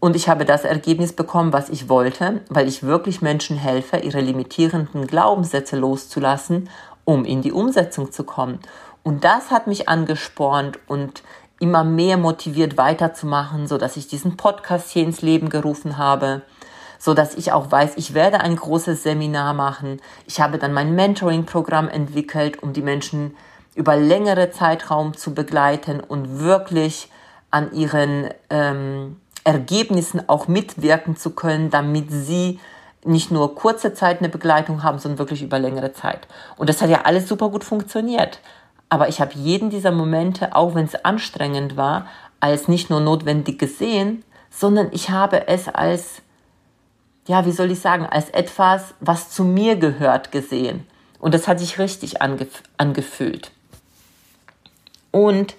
Und 0.00 0.16
ich 0.16 0.28
habe 0.28 0.44
das 0.44 0.64
Ergebnis 0.64 1.12
bekommen, 1.12 1.52
was 1.52 1.68
ich 1.68 1.88
wollte, 1.88 2.40
weil 2.48 2.66
ich 2.66 2.82
wirklich 2.82 3.22
Menschen 3.22 3.56
helfe, 3.56 3.98
ihre 3.98 4.20
limitierenden 4.20 5.06
Glaubenssätze 5.06 5.76
loszulassen, 5.76 6.68
um 7.04 7.24
in 7.24 7.42
die 7.42 7.52
Umsetzung 7.52 8.10
zu 8.10 8.24
kommen. 8.24 8.58
Und 9.04 9.24
das 9.24 9.50
hat 9.50 9.66
mich 9.66 9.88
angespornt 9.88 10.78
und 10.86 11.22
immer 11.62 11.84
mehr 11.84 12.16
motiviert 12.16 12.76
weiterzumachen, 12.76 13.68
so 13.68 13.78
dass 13.78 13.96
ich 13.96 14.08
diesen 14.08 14.36
Podcast 14.36 14.90
hier 14.90 15.04
ins 15.04 15.22
Leben 15.22 15.48
gerufen 15.48 15.96
habe, 15.96 16.42
so 16.98 17.14
dass 17.14 17.34
ich 17.34 17.52
auch 17.52 17.70
weiß, 17.70 17.92
ich 17.96 18.14
werde 18.14 18.40
ein 18.40 18.56
großes 18.56 19.04
Seminar 19.04 19.54
machen. 19.54 20.00
Ich 20.26 20.40
habe 20.40 20.58
dann 20.58 20.72
mein 20.72 20.96
Mentoring-Programm 20.96 21.88
entwickelt, 21.88 22.62
um 22.64 22.72
die 22.72 22.82
Menschen 22.82 23.36
über 23.76 23.96
längere 23.96 24.50
Zeitraum 24.50 25.16
zu 25.16 25.34
begleiten 25.34 26.00
und 26.00 26.40
wirklich 26.40 27.08
an 27.52 27.72
ihren 27.72 28.28
ähm, 28.50 29.20
Ergebnissen 29.44 30.28
auch 30.28 30.48
mitwirken 30.48 31.16
zu 31.16 31.30
können, 31.30 31.70
damit 31.70 32.10
sie 32.10 32.58
nicht 33.04 33.30
nur 33.30 33.54
kurze 33.54 33.94
Zeit 33.94 34.18
eine 34.18 34.28
Begleitung 34.28 34.82
haben, 34.82 34.98
sondern 34.98 35.18
wirklich 35.18 35.42
über 35.42 35.60
längere 35.60 35.92
Zeit. 35.92 36.26
Und 36.56 36.68
das 36.68 36.82
hat 36.82 36.90
ja 36.90 37.02
alles 37.02 37.28
super 37.28 37.50
gut 37.50 37.62
funktioniert. 37.62 38.40
Aber 38.92 39.08
ich 39.08 39.22
habe 39.22 39.32
jeden 39.36 39.70
dieser 39.70 39.90
Momente, 39.90 40.54
auch 40.54 40.74
wenn 40.74 40.84
es 40.84 41.02
anstrengend 41.02 41.78
war, 41.78 42.08
als 42.40 42.68
nicht 42.68 42.90
nur 42.90 43.00
notwendig 43.00 43.58
gesehen, 43.58 44.22
sondern 44.50 44.90
ich 44.92 45.08
habe 45.08 45.48
es 45.48 45.66
als, 45.66 46.20
ja, 47.26 47.46
wie 47.46 47.52
soll 47.52 47.70
ich 47.70 47.80
sagen, 47.80 48.04
als 48.04 48.28
etwas, 48.28 48.92
was 49.00 49.30
zu 49.30 49.44
mir 49.44 49.76
gehört, 49.76 50.30
gesehen. 50.30 50.86
Und 51.20 51.32
das 51.32 51.48
hat 51.48 51.58
sich 51.58 51.78
richtig 51.78 52.20
angef 52.20 52.62
angefühlt. 52.76 53.50
Und 55.10 55.54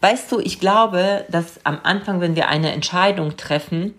weißt 0.00 0.32
du, 0.32 0.40
ich 0.40 0.58
glaube, 0.58 1.26
dass 1.28 1.60
am 1.66 1.80
Anfang, 1.82 2.22
wenn 2.22 2.36
wir 2.36 2.48
eine 2.48 2.72
Entscheidung 2.72 3.36
treffen, 3.36 3.92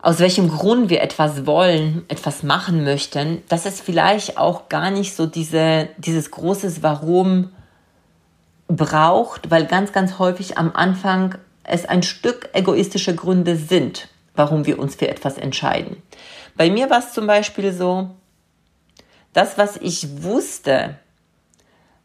aus 0.00 0.20
welchem 0.20 0.48
Grund 0.48 0.88
wir 0.88 1.02
etwas 1.02 1.44
wollen, 1.44 2.06
etwas 2.08 2.42
machen 2.42 2.82
möchten, 2.82 3.42
dass 3.50 3.66
es 3.66 3.78
vielleicht 3.78 4.38
auch 4.38 4.70
gar 4.70 4.90
nicht 4.90 5.14
so 5.14 5.26
diese, 5.26 5.90
dieses 5.98 6.30
großes 6.30 6.82
Warum 6.82 7.50
braucht, 8.68 9.50
weil 9.50 9.66
ganz, 9.66 9.92
ganz 9.92 10.18
häufig 10.18 10.58
am 10.58 10.72
Anfang 10.74 11.36
es 11.64 11.84
ein 11.84 12.02
Stück 12.02 12.50
egoistische 12.52 13.14
Gründe 13.14 13.56
sind, 13.56 14.08
warum 14.34 14.66
wir 14.66 14.78
uns 14.78 14.94
für 14.94 15.08
etwas 15.08 15.36
entscheiden. 15.38 16.02
Bei 16.56 16.70
mir 16.70 16.90
war 16.90 16.98
es 16.98 17.12
zum 17.12 17.26
Beispiel 17.26 17.72
so, 17.72 18.10
das, 19.32 19.58
was 19.58 19.76
ich 19.76 20.22
wusste, 20.22 20.96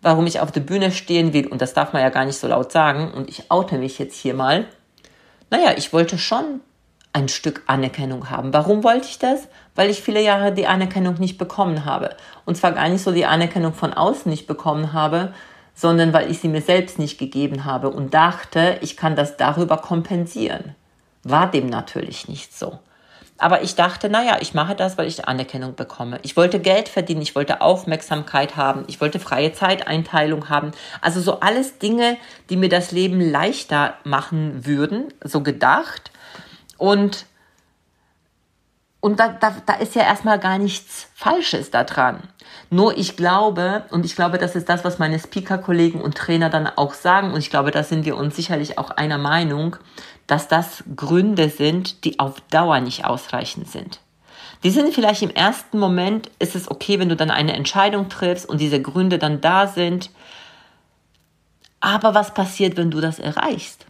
warum 0.01 0.27
ich 0.27 0.39
auf 0.39 0.51
der 0.51 0.61
Bühne 0.61 0.91
stehen 0.91 1.33
will, 1.33 1.47
und 1.47 1.61
das 1.61 1.73
darf 1.73 1.93
man 1.93 2.01
ja 2.01 2.09
gar 2.09 2.25
nicht 2.25 2.37
so 2.37 2.47
laut 2.47 2.71
sagen, 2.71 3.11
und 3.11 3.29
ich 3.29 3.51
oute 3.51 3.77
mich 3.77 3.99
jetzt 3.99 4.15
hier 4.15 4.33
mal, 4.33 4.65
naja, 5.49 5.73
ich 5.77 5.93
wollte 5.93 6.17
schon 6.17 6.61
ein 7.13 7.29
Stück 7.29 7.61
Anerkennung 7.67 8.29
haben. 8.31 8.53
Warum 8.53 8.83
wollte 8.83 9.07
ich 9.07 9.19
das? 9.19 9.47
Weil 9.75 9.89
ich 9.91 10.01
viele 10.01 10.21
Jahre 10.21 10.51
die 10.51 10.65
Anerkennung 10.65 11.15
nicht 11.15 11.37
bekommen 11.37 11.85
habe. 11.85 12.15
Und 12.43 12.57
zwar 12.57 12.71
gar 12.71 12.89
nicht 12.89 13.03
so 13.03 13.11
die 13.11 13.25
Anerkennung 13.25 13.73
von 13.73 13.93
außen 13.93 14.29
nicht 14.29 14.47
bekommen 14.47 14.93
habe, 14.93 15.33
sondern 15.73 16.13
weil 16.13 16.29
ich 16.29 16.39
sie 16.39 16.47
mir 16.47 16.61
selbst 16.61 16.99
nicht 16.99 17.17
gegeben 17.17 17.65
habe 17.65 17.89
und 17.89 18.13
dachte, 18.13 18.77
ich 18.81 18.97
kann 18.97 19.15
das 19.15 19.37
darüber 19.37 19.77
kompensieren. 19.77 20.75
War 21.23 21.49
dem 21.49 21.67
natürlich 21.67 22.27
nicht 22.27 22.57
so. 22.57 22.79
Aber 23.37 23.63
ich 23.63 23.75
dachte, 23.75 24.09
naja, 24.09 24.37
ich 24.39 24.53
mache 24.53 24.75
das, 24.75 24.97
weil 24.97 25.07
ich 25.07 25.27
Anerkennung 25.27 25.75
bekomme. 25.75 26.19
Ich 26.21 26.37
wollte 26.37 26.59
Geld 26.59 26.87
verdienen, 26.87 27.21
ich 27.21 27.35
wollte 27.35 27.61
Aufmerksamkeit 27.61 28.55
haben, 28.55 28.85
ich 28.87 29.01
wollte 29.01 29.19
freie 29.19 29.51
Zeiteinteilung 29.51 30.49
haben. 30.49 30.71
Also 31.01 31.19
so 31.19 31.39
alles 31.39 31.79
Dinge, 31.79 32.17
die 32.49 32.57
mir 32.57 32.69
das 32.69 32.91
Leben 32.91 33.19
leichter 33.19 33.95
machen 34.03 34.65
würden, 34.65 35.13
so 35.23 35.41
gedacht. 35.41 36.11
Und 36.77 37.25
und 39.03 39.19
da, 39.19 39.27
da, 39.27 39.53
da 39.65 39.73
ist 39.73 39.95
ja 39.95 40.03
erstmal 40.03 40.39
gar 40.39 40.57
nichts 40.57 41.09
Falsches 41.13 41.69
daran. 41.69 42.23
Nur 42.69 42.97
ich 42.97 43.17
glaube, 43.17 43.83
und 43.91 44.05
ich 44.05 44.15
glaube, 44.15 44.37
das 44.37 44.55
ist 44.55 44.69
das, 44.69 44.85
was 44.85 44.97
meine 44.97 45.19
Speaker-Kollegen 45.19 45.99
und 45.99 46.15
Trainer 46.15 46.49
dann 46.49 46.67
auch 46.67 46.93
sagen, 46.93 47.33
und 47.33 47.39
ich 47.39 47.49
glaube, 47.49 47.71
da 47.71 47.83
sind 47.83 48.05
wir 48.05 48.15
uns 48.15 48.37
sicherlich 48.37 48.77
auch 48.77 48.91
einer 48.91 49.17
Meinung, 49.17 49.75
dass 50.25 50.47
das 50.47 50.85
Gründe 50.95 51.49
sind, 51.49 52.05
die 52.05 52.17
auf 52.19 52.39
Dauer 52.49 52.79
nicht 52.79 53.03
ausreichend 53.03 53.67
sind. 53.67 53.99
Die 54.63 54.69
sind 54.69 54.93
vielleicht 54.93 55.21
im 55.21 55.31
ersten 55.31 55.79
Moment, 55.79 56.31
ist 56.39 56.55
es 56.55 56.71
okay, 56.71 56.97
wenn 56.97 57.09
du 57.09 57.17
dann 57.17 57.29
eine 57.29 57.57
Entscheidung 57.57 58.07
triffst 58.07 58.47
und 58.47 58.61
diese 58.61 58.81
Gründe 58.81 59.19
dann 59.19 59.41
da 59.41 59.67
sind. 59.67 60.11
Aber 61.81 62.15
was 62.15 62.33
passiert, 62.33 62.77
wenn 62.77 62.89
du 62.89 63.01
das 63.01 63.19
erreichst? 63.19 63.85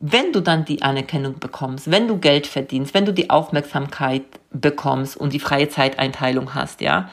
Wenn 0.00 0.32
du 0.32 0.40
dann 0.40 0.64
die 0.64 0.80
Anerkennung 0.82 1.38
bekommst, 1.38 1.90
wenn 1.90 2.08
du 2.08 2.16
Geld 2.16 2.46
verdienst, 2.46 2.94
wenn 2.94 3.04
du 3.04 3.12
die 3.12 3.28
Aufmerksamkeit 3.28 4.22
bekommst 4.50 5.16
und 5.16 5.34
die 5.34 5.40
freie 5.40 5.68
Zeiteinteilung 5.68 6.54
hast, 6.54 6.80
ja, 6.80 7.10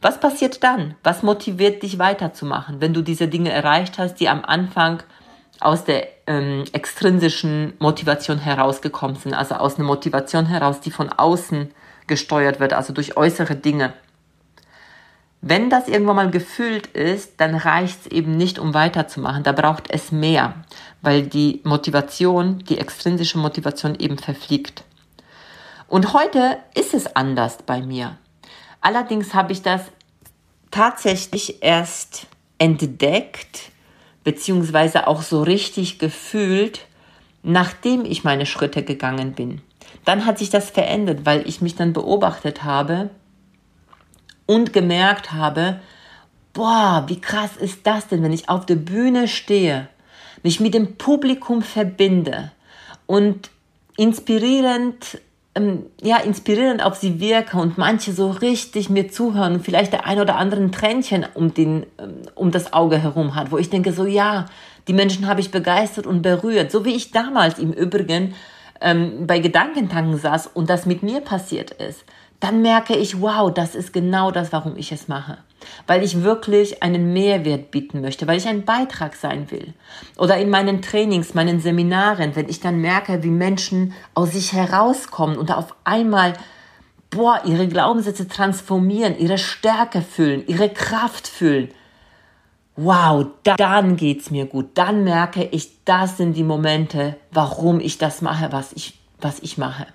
was 0.00 0.20
passiert 0.20 0.62
dann? 0.62 0.94
Was 1.02 1.22
motiviert 1.22 1.82
dich 1.82 1.98
weiterzumachen, 1.98 2.80
wenn 2.80 2.94
du 2.94 3.02
diese 3.02 3.26
Dinge 3.26 3.50
erreicht 3.50 3.98
hast, 3.98 4.16
die 4.16 4.28
am 4.28 4.44
Anfang 4.44 5.02
aus 5.60 5.84
der 5.84 6.06
ähm, 6.26 6.64
extrinsischen 6.72 7.72
Motivation 7.78 8.38
herausgekommen 8.38 9.16
sind, 9.16 9.34
also 9.34 9.56
aus 9.56 9.76
einer 9.76 9.86
Motivation 9.86 10.46
heraus, 10.46 10.80
die 10.80 10.90
von 10.90 11.10
außen 11.10 11.70
gesteuert 12.06 12.60
wird, 12.60 12.74
also 12.74 12.92
durch 12.92 13.16
äußere 13.16 13.56
Dinge. 13.56 13.92
Wenn 15.46 15.68
das 15.68 15.88
irgendwann 15.88 16.16
mal 16.16 16.30
gefüllt 16.30 16.86
ist, 16.86 17.34
dann 17.36 17.54
reicht 17.54 18.00
es 18.00 18.06
eben 18.06 18.34
nicht, 18.34 18.58
um 18.58 18.72
weiterzumachen. 18.72 19.42
Da 19.42 19.52
braucht 19.52 19.90
es 19.90 20.10
mehr, 20.10 20.54
weil 21.02 21.26
die 21.26 21.60
Motivation, 21.64 22.60
die 22.60 22.78
extrinsische 22.78 23.36
Motivation 23.36 23.94
eben 23.94 24.16
verfliegt. 24.16 24.84
Und 25.86 26.14
heute 26.14 26.56
ist 26.74 26.94
es 26.94 27.14
anders 27.14 27.58
bei 27.66 27.82
mir. 27.82 28.16
Allerdings 28.80 29.34
habe 29.34 29.52
ich 29.52 29.60
das 29.60 29.82
tatsächlich 30.70 31.62
erst 31.62 32.26
entdeckt, 32.56 33.70
beziehungsweise 34.24 35.06
auch 35.06 35.20
so 35.20 35.42
richtig 35.42 35.98
gefühlt, 35.98 36.86
nachdem 37.42 38.06
ich 38.06 38.24
meine 38.24 38.46
Schritte 38.46 38.82
gegangen 38.82 39.32
bin. 39.32 39.60
Dann 40.06 40.24
hat 40.24 40.38
sich 40.38 40.48
das 40.48 40.70
verändert, 40.70 41.26
weil 41.26 41.46
ich 41.46 41.60
mich 41.60 41.76
dann 41.76 41.92
beobachtet 41.92 42.64
habe, 42.64 43.10
und 44.46 44.72
gemerkt 44.72 45.32
habe, 45.32 45.80
boah, 46.52 47.04
wie 47.08 47.20
krass 47.20 47.56
ist 47.56 47.86
das 47.86 48.08
denn, 48.08 48.22
wenn 48.22 48.32
ich 48.32 48.48
auf 48.48 48.66
der 48.66 48.76
Bühne 48.76 49.28
stehe, 49.28 49.88
mich 50.42 50.60
mit 50.60 50.74
dem 50.74 50.96
Publikum 50.96 51.62
verbinde 51.62 52.52
und 53.06 53.50
inspirierend 53.96 55.18
ähm, 55.54 55.86
ja, 56.02 56.18
inspirierend 56.18 56.82
auf 56.82 56.96
sie 56.96 57.20
wirke 57.20 57.58
und 57.58 57.78
manche 57.78 58.12
so 58.12 58.30
richtig 58.30 58.90
mir 58.90 59.10
zuhören 59.10 59.54
und 59.54 59.64
vielleicht 59.64 59.92
der 59.92 60.06
ein 60.06 60.20
oder 60.20 60.36
andere 60.36 60.60
ein 60.60 60.72
Tränchen 60.72 61.24
um, 61.34 61.54
den, 61.54 61.86
ähm, 61.98 62.14
um 62.34 62.50
das 62.50 62.72
Auge 62.72 62.98
herum 62.98 63.34
hat, 63.34 63.52
wo 63.52 63.58
ich 63.58 63.70
denke, 63.70 63.92
so 63.92 64.04
ja, 64.04 64.46
die 64.88 64.92
Menschen 64.92 65.26
habe 65.26 65.40
ich 65.40 65.50
begeistert 65.50 66.06
und 66.06 66.22
berührt, 66.22 66.70
so 66.70 66.84
wie 66.84 66.94
ich 66.94 67.12
damals 67.12 67.58
im 67.58 67.72
Übrigen 67.72 68.34
ähm, 68.80 69.26
bei 69.26 69.38
Gedankentanken 69.38 70.18
saß 70.18 70.48
und 70.48 70.68
das 70.68 70.86
mit 70.86 71.02
mir 71.02 71.20
passiert 71.20 71.70
ist 71.70 72.04
dann 72.44 72.60
merke 72.60 72.94
ich, 72.94 73.22
wow, 73.22 73.50
das 73.50 73.74
ist 73.74 73.94
genau 73.94 74.30
das, 74.30 74.52
warum 74.52 74.76
ich 74.76 74.92
es 74.92 75.08
mache. 75.08 75.38
Weil 75.86 76.02
ich 76.02 76.22
wirklich 76.22 76.82
einen 76.82 77.14
Mehrwert 77.14 77.70
bieten 77.70 78.02
möchte, 78.02 78.26
weil 78.26 78.36
ich 78.36 78.46
ein 78.46 78.66
Beitrag 78.66 79.14
sein 79.14 79.50
will. 79.50 79.72
Oder 80.18 80.36
in 80.36 80.50
meinen 80.50 80.82
Trainings, 80.82 81.32
meinen 81.32 81.58
Seminaren, 81.58 82.36
wenn 82.36 82.50
ich 82.50 82.60
dann 82.60 82.82
merke, 82.82 83.22
wie 83.22 83.30
Menschen 83.30 83.94
aus 84.12 84.32
sich 84.32 84.52
herauskommen 84.52 85.38
und 85.38 85.52
auf 85.52 85.74
einmal, 85.84 86.34
boah, 87.08 87.40
ihre 87.46 87.66
Glaubenssätze 87.66 88.28
transformieren, 88.28 89.18
ihre 89.18 89.38
Stärke 89.38 90.02
fühlen, 90.02 90.46
ihre 90.46 90.68
Kraft 90.68 91.26
fühlen. 91.26 91.70
Wow, 92.76 93.28
dann 93.56 93.96
geht's 93.96 94.30
mir 94.30 94.44
gut. 94.44 94.72
Dann 94.74 95.02
merke 95.02 95.44
ich, 95.44 95.82
das 95.86 96.18
sind 96.18 96.36
die 96.36 96.44
Momente, 96.44 97.16
warum 97.30 97.80
ich 97.80 97.96
das 97.96 98.20
mache, 98.20 98.52
was 98.52 98.74
ich, 98.74 98.98
was 99.18 99.38
ich 99.38 99.56
mache. 99.56 99.86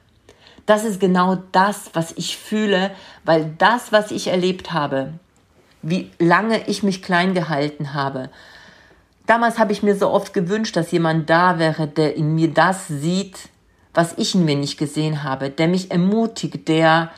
Das 0.69 0.83
ist 0.83 0.99
genau 0.99 1.35
das, 1.51 1.89
was 1.93 2.11
ich 2.15 2.37
fühle, 2.37 2.91
weil 3.25 3.55
das, 3.57 3.91
was 3.91 4.11
ich 4.11 4.27
erlebt 4.27 4.71
habe, 4.71 5.13
wie 5.81 6.11
lange 6.19 6.67
ich 6.67 6.83
mich 6.83 7.01
klein 7.01 7.33
gehalten 7.33 7.95
habe. 7.95 8.29
Damals 9.25 9.57
habe 9.57 9.71
ich 9.71 9.81
mir 9.81 9.95
so 9.95 10.11
oft 10.11 10.31
gewünscht, 10.31 10.75
dass 10.75 10.91
jemand 10.91 11.27
da 11.27 11.57
wäre, 11.57 11.87
der 11.87 12.15
in 12.15 12.35
mir 12.35 12.49
das 12.53 12.87
sieht, 12.87 13.49
was 13.95 14.13
ich 14.17 14.35
in 14.35 14.45
mir 14.45 14.55
nicht 14.55 14.77
gesehen 14.77 15.23
habe, 15.23 15.49
der 15.49 15.67
mich 15.67 15.89
ermutigt, 15.89 16.67
der, 16.67 17.09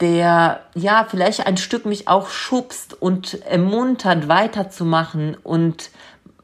der, 0.00 0.60
ja, 0.74 1.06
vielleicht 1.08 1.46
ein 1.46 1.56
Stück 1.56 1.86
mich 1.86 2.08
auch 2.08 2.28
schubst 2.28 2.92
und 2.92 3.40
ermuntert, 3.46 4.28
weiterzumachen 4.28 5.34
und 5.42 5.88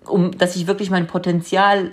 um, 0.06 0.30
dass 0.38 0.56
ich 0.56 0.66
wirklich 0.66 0.88
mein 0.88 1.06
Potenzial 1.06 1.90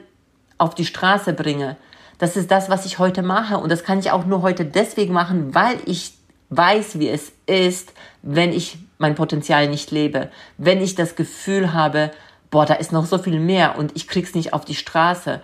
auf 0.57 0.75
die 0.75 0.85
Straße 0.85 1.33
bringe. 1.33 1.75
Das 2.19 2.35
ist 2.35 2.51
das, 2.51 2.69
was 2.69 2.85
ich 2.85 2.99
heute 2.99 3.23
mache. 3.23 3.57
Und 3.57 3.71
das 3.71 3.83
kann 3.83 3.97
ich 3.97 4.11
auch 4.11 4.25
nur 4.25 4.43
heute 4.43 4.65
deswegen 4.65 5.13
machen, 5.13 5.55
weil 5.55 5.79
ich 5.85 6.13
weiß, 6.49 6.99
wie 6.99 7.09
es 7.09 7.31
ist, 7.47 7.93
wenn 8.21 8.51
ich 8.51 8.77
mein 8.97 9.15
Potenzial 9.15 9.67
nicht 9.67 9.89
lebe. 9.89 10.29
Wenn 10.57 10.81
ich 10.81 10.95
das 10.95 11.15
Gefühl 11.15 11.73
habe, 11.73 12.11
boah, 12.51 12.65
da 12.65 12.75
ist 12.75 12.91
noch 12.91 13.05
so 13.05 13.17
viel 13.17 13.39
mehr 13.39 13.77
und 13.77 13.95
ich 13.95 14.07
krieg's 14.07 14.35
nicht 14.35 14.53
auf 14.53 14.65
die 14.65 14.75
Straße. 14.75 15.41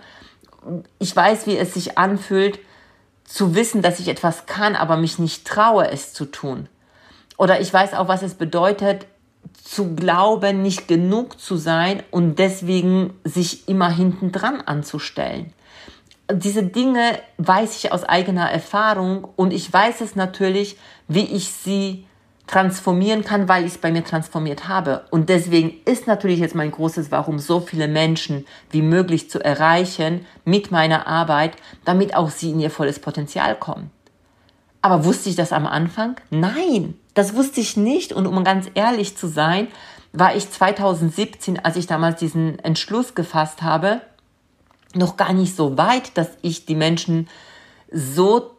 Ich 0.98 1.16
weiß, 1.16 1.46
wie 1.46 1.56
es 1.56 1.74
sich 1.74 1.96
anfühlt, 1.96 2.58
zu 3.24 3.54
wissen, 3.54 3.82
dass 3.82 3.98
ich 3.98 4.08
etwas 4.08 4.46
kann, 4.46 4.76
aber 4.76 4.96
mich 4.96 5.18
nicht 5.18 5.46
traue, 5.46 5.90
es 5.90 6.12
zu 6.12 6.26
tun. 6.26 6.68
Oder 7.38 7.60
ich 7.60 7.72
weiß 7.72 7.94
auch, 7.94 8.08
was 8.08 8.22
es 8.22 8.34
bedeutet, 8.34 9.06
zu 9.64 9.94
glauben, 9.94 10.62
nicht 10.62 10.88
genug 10.88 11.40
zu 11.40 11.56
sein 11.56 12.02
und 12.10 12.38
deswegen 12.38 13.14
sich 13.24 13.68
immer 13.68 13.90
hinten 13.90 14.32
dran 14.32 14.60
anzustellen 14.60 15.52
diese 16.32 16.62
Dinge 16.62 17.18
weiß 17.38 17.76
ich 17.76 17.92
aus 17.92 18.04
eigener 18.04 18.50
Erfahrung 18.50 19.28
und 19.36 19.52
ich 19.52 19.72
weiß 19.72 20.00
es 20.00 20.16
natürlich, 20.16 20.76
wie 21.08 21.24
ich 21.24 21.52
sie 21.52 22.06
transformieren 22.46 23.24
kann, 23.24 23.48
weil 23.48 23.64
ich 23.64 23.72
es 23.72 23.78
bei 23.78 23.90
mir 23.90 24.04
transformiert 24.04 24.68
habe. 24.68 25.04
Und 25.10 25.28
deswegen 25.28 25.74
ist 25.84 26.06
natürlich 26.06 26.38
jetzt 26.38 26.54
mein 26.54 26.70
großes 26.70 27.10
Warum, 27.10 27.38
so 27.38 27.60
viele 27.60 27.88
Menschen 27.88 28.46
wie 28.70 28.82
möglich 28.82 29.28
zu 29.30 29.44
erreichen 29.44 30.24
mit 30.44 30.70
meiner 30.70 31.06
Arbeit, 31.06 31.56
damit 31.84 32.14
auch 32.14 32.30
sie 32.30 32.52
in 32.52 32.60
ihr 32.60 32.70
volles 32.70 33.00
Potenzial 33.00 33.56
kommen. 33.56 33.90
Aber 34.80 35.04
wusste 35.04 35.28
ich 35.28 35.34
das 35.34 35.52
am 35.52 35.66
Anfang? 35.66 36.16
Nein, 36.30 36.94
das 37.14 37.34
wusste 37.34 37.60
ich 37.60 37.76
nicht. 37.76 38.12
Und 38.12 38.26
um 38.26 38.44
ganz 38.44 38.70
ehrlich 38.74 39.16
zu 39.16 39.26
sein, 39.26 39.66
war 40.12 40.36
ich 40.36 40.48
2017, 40.48 41.58
als 41.64 41.76
ich 41.76 41.88
damals 41.88 42.20
diesen 42.20 42.60
Entschluss 42.60 43.16
gefasst 43.16 43.62
habe, 43.62 44.00
noch 44.94 45.16
gar 45.16 45.32
nicht 45.32 45.56
so 45.56 45.76
weit, 45.76 46.16
dass 46.16 46.28
ich 46.42 46.66
die 46.66 46.74
Menschen 46.74 47.28
so 47.90 48.56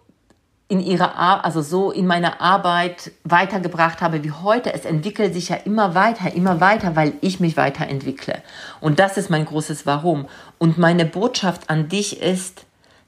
in 0.69 0.81
ihrer 0.81 1.15
Ar 1.15 1.45
also 1.45 1.61
so 1.61 1.91
in 1.91 2.05
meiner 2.05 2.41
Arbeit 2.41 3.11
weitergebracht 3.23 4.01
habe 4.01 4.23
wie 4.23 4.31
heute. 4.31 4.73
Es 4.73 4.83
entwickelt 4.83 5.33
sich 5.33 5.49
ja 5.49 5.55
immer 5.55 5.95
weiter, 5.95 6.33
immer 6.33 6.59
weiter, 6.59 6.95
weil 6.95 7.13
ich 7.21 7.39
mich 7.39 7.55
weiterentwickle. 7.55 8.41
Und 8.81 8.99
das 8.99 9.17
ist 9.17 9.29
mein 9.29 9.45
großes 9.45 9.85
Warum. 9.85 10.27
Und 10.57 10.77
meine 10.77 11.05
Botschaft 11.05 11.69
an 11.69 11.87
dich 11.87 12.21
ist, 12.21 12.65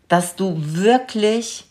dass 0.07 0.35
du 0.35 0.55
wirklich, 0.57 1.65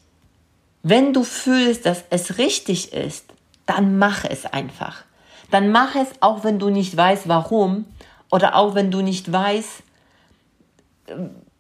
wenn 0.83 1.15
du 1.15 1.25
fühlst, 1.25 1.87
dass 1.87 2.05
es 2.11 2.37
richtig 2.37 2.93
ist, 2.93 3.25
dann 3.65 3.99
mach 3.99 4.25
es 4.25 4.45
einfach. 4.45 5.05
Dann 5.51 5.71
mach 5.71 5.95
es, 5.95 6.09
auch 6.21 6.45
wenn 6.45 6.59
du 6.59 6.69
nicht 6.69 6.95
weißt, 6.97 7.29
warum 7.29 7.87
oder 8.31 8.57
auch 8.57 8.75
wenn 8.75 8.91
du 8.91 9.01
nicht 9.01 9.33
weißt, 9.33 9.83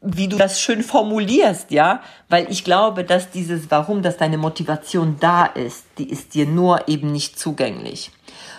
wie 0.00 0.28
du 0.28 0.36
das 0.36 0.60
schön 0.60 0.82
formulierst, 0.82 1.70
ja, 1.70 2.02
weil 2.28 2.50
ich 2.50 2.64
glaube, 2.64 3.04
dass 3.04 3.30
dieses 3.30 3.70
Warum, 3.70 4.02
dass 4.02 4.16
deine 4.16 4.38
Motivation 4.38 5.16
da 5.18 5.46
ist, 5.46 5.84
die 5.98 6.08
ist 6.08 6.34
dir 6.34 6.46
nur 6.46 6.88
eben 6.88 7.10
nicht 7.10 7.38
zugänglich. 7.38 8.12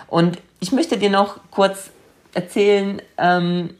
Und 0.06 0.38
ich 0.60 0.72
möchte 0.72 0.98
dir 0.98 1.10
noch 1.10 1.40
kurz 1.50 1.90
erzählen, 2.34 3.00
ähm, 3.16 3.74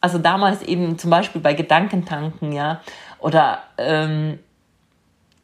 also 0.00 0.18
damals 0.18 0.62
eben 0.62 0.98
zum 0.98 1.10
Beispiel 1.10 1.40
bei 1.40 1.54
Gedankentanken, 1.54 2.52
ja, 2.52 2.82
oder 3.20 3.62
ähm, 3.78 4.38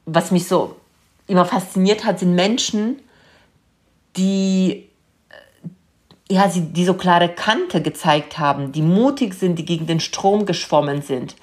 was 0.04 0.32
mich 0.32 0.48
so 0.48 0.76
immer 1.28 1.46
fasziniert 1.46 2.04
hat, 2.04 2.18
sind 2.18 2.34
Menschen, 2.34 2.98
die 4.16 4.89
ja, 6.30 6.48
sie, 6.48 6.72
die 6.72 6.84
so 6.84 6.94
klare 6.94 7.28
Kante 7.28 7.82
gezeigt 7.82 8.38
haben, 8.38 8.72
die 8.72 8.82
mutig 8.82 9.34
sind, 9.34 9.58
die 9.58 9.64
gegen 9.64 9.86
den 9.86 10.00
Strom 10.00 10.46
geschwommen 10.46 11.02
sind. 11.02 11.34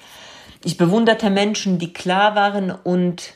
Ich 0.64 0.78
bewunderte 0.78 1.30
Menschen, 1.30 1.78
die 1.78 1.92
klar 1.92 2.34
waren 2.34 2.70
und 2.70 3.34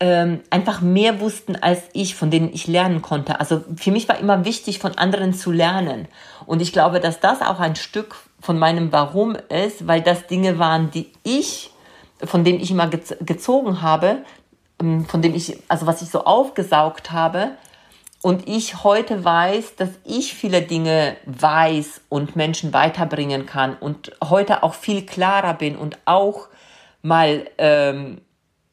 ähm, 0.00 0.40
einfach 0.50 0.80
mehr 0.80 1.20
wussten 1.20 1.56
als 1.56 1.82
ich, 1.92 2.14
von 2.14 2.30
denen 2.30 2.52
ich 2.52 2.66
lernen 2.66 3.00
konnte. 3.00 3.38
Also 3.38 3.62
für 3.76 3.92
mich 3.92 4.08
war 4.08 4.18
immer 4.18 4.44
wichtig, 4.44 4.80
von 4.80 4.98
anderen 4.98 5.34
zu 5.34 5.52
lernen. 5.52 6.08
Und 6.46 6.60
ich 6.60 6.72
glaube, 6.72 7.00
dass 7.00 7.20
das 7.20 7.42
auch 7.42 7.60
ein 7.60 7.76
Stück 7.76 8.16
von 8.40 8.58
meinem 8.58 8.90
Warum 8.92 9.36
ist, 9.48 9.86
weil 9.86 10.00
das 10.00 10.26
Dinge 10.26 10.58
waren, 10.58 10.90
die 10.90 11.12
ich, 11.22 11.70
von 12.24 12.44
denen 12.44 12.60
ich 12.60 12.70
immer 12.70 12.88
gezogen 12.88 13.82
habe, 13.82 14.24
ähm, 14.80 15.04
von 15.06 15.22
dem 15.22 15.34
ich, 15.34 15.58
also 15.68 15.86
was 15.86 16.02
ich 16.02 16.08
so 16.08 16.24
aufgesaugt 16.24 17.12
habe, 17.12 17.52
und 18.22 18.48
ich 18.48 18.84
heute 18.84 19.24
weiß, 19.24 19.76
dass 19.76 19.90
ich 20.04 20.34
viele 20.34 20.62
Dinge 20.62 21.16
weiß 21.24 22.02
und 22.08 22.36
Menschen 22.36 22.72
weiterbringen 22.72 23.46
kann 23.46 23.76
und 23.78 24.12
heute 24.22 24.62
auch 24.62 24.74
viel 24.74 25.06
klarer 25.06 25.54
bin 25.54 25.76
und 25.76 25.98
auch 26.04 26.48
mal 27.02 27.48
ähm, 27.56 28.20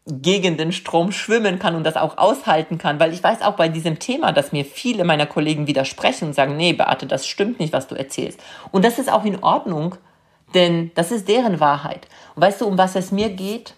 gegen 0.06 0.58
den 0.58 0.72
Strom 0.72 1.12
schwimmen 1.12 1.60
kann 1.60 1.76
und 1.76 1.84
das 1.84 1.96
auch 1.96 2.18
aushalten 2.18 2.78
kann, 2.78 3.00
weil 3.00 3.14
ich 3.14 3.24
weiß 3.24 3.42
auch 3.42 3.56
bei 3.56 3.70
diesem 3.70 4.00
Thema, 4.00 4.32
dass 4.34 4.52
mir 4.52 4.66
viele 4.66 5.06
meiner 5.06 5.26
Kollegen 5.26 5.68
widersprechen 5.68 6.30
und 6.30 6.34
sagen, 6.34 6.58
nee, 6.58 6.74
Beate, 6.74 7.08
das 7.08 7.28
stimmt 7.28 7.60
nicht, 7.60 7.74
was 7.74 7.88
du 7.88 7.96
erzählst. 7.96 8.40
Und 8.72 8.84
das 8.84 9.00
ist 9.00 9.12
auch 9.12 9.26
in 9.26 9.44
Ordnung, 9.44 9.96
denn 10.54 10.92
das 10.96 11.12
ist 11.12 11.28
deren 11.28 11.60
Wahrheit. 11.60 12.08
Und 12.36 12.42
weißt 12.42 12.62
du, 12.62 12.68
um 12.68 12.78
was 12.78 12.96
es 12.96 13.12
mir 13.12 13.30
geht? 13.30 13.76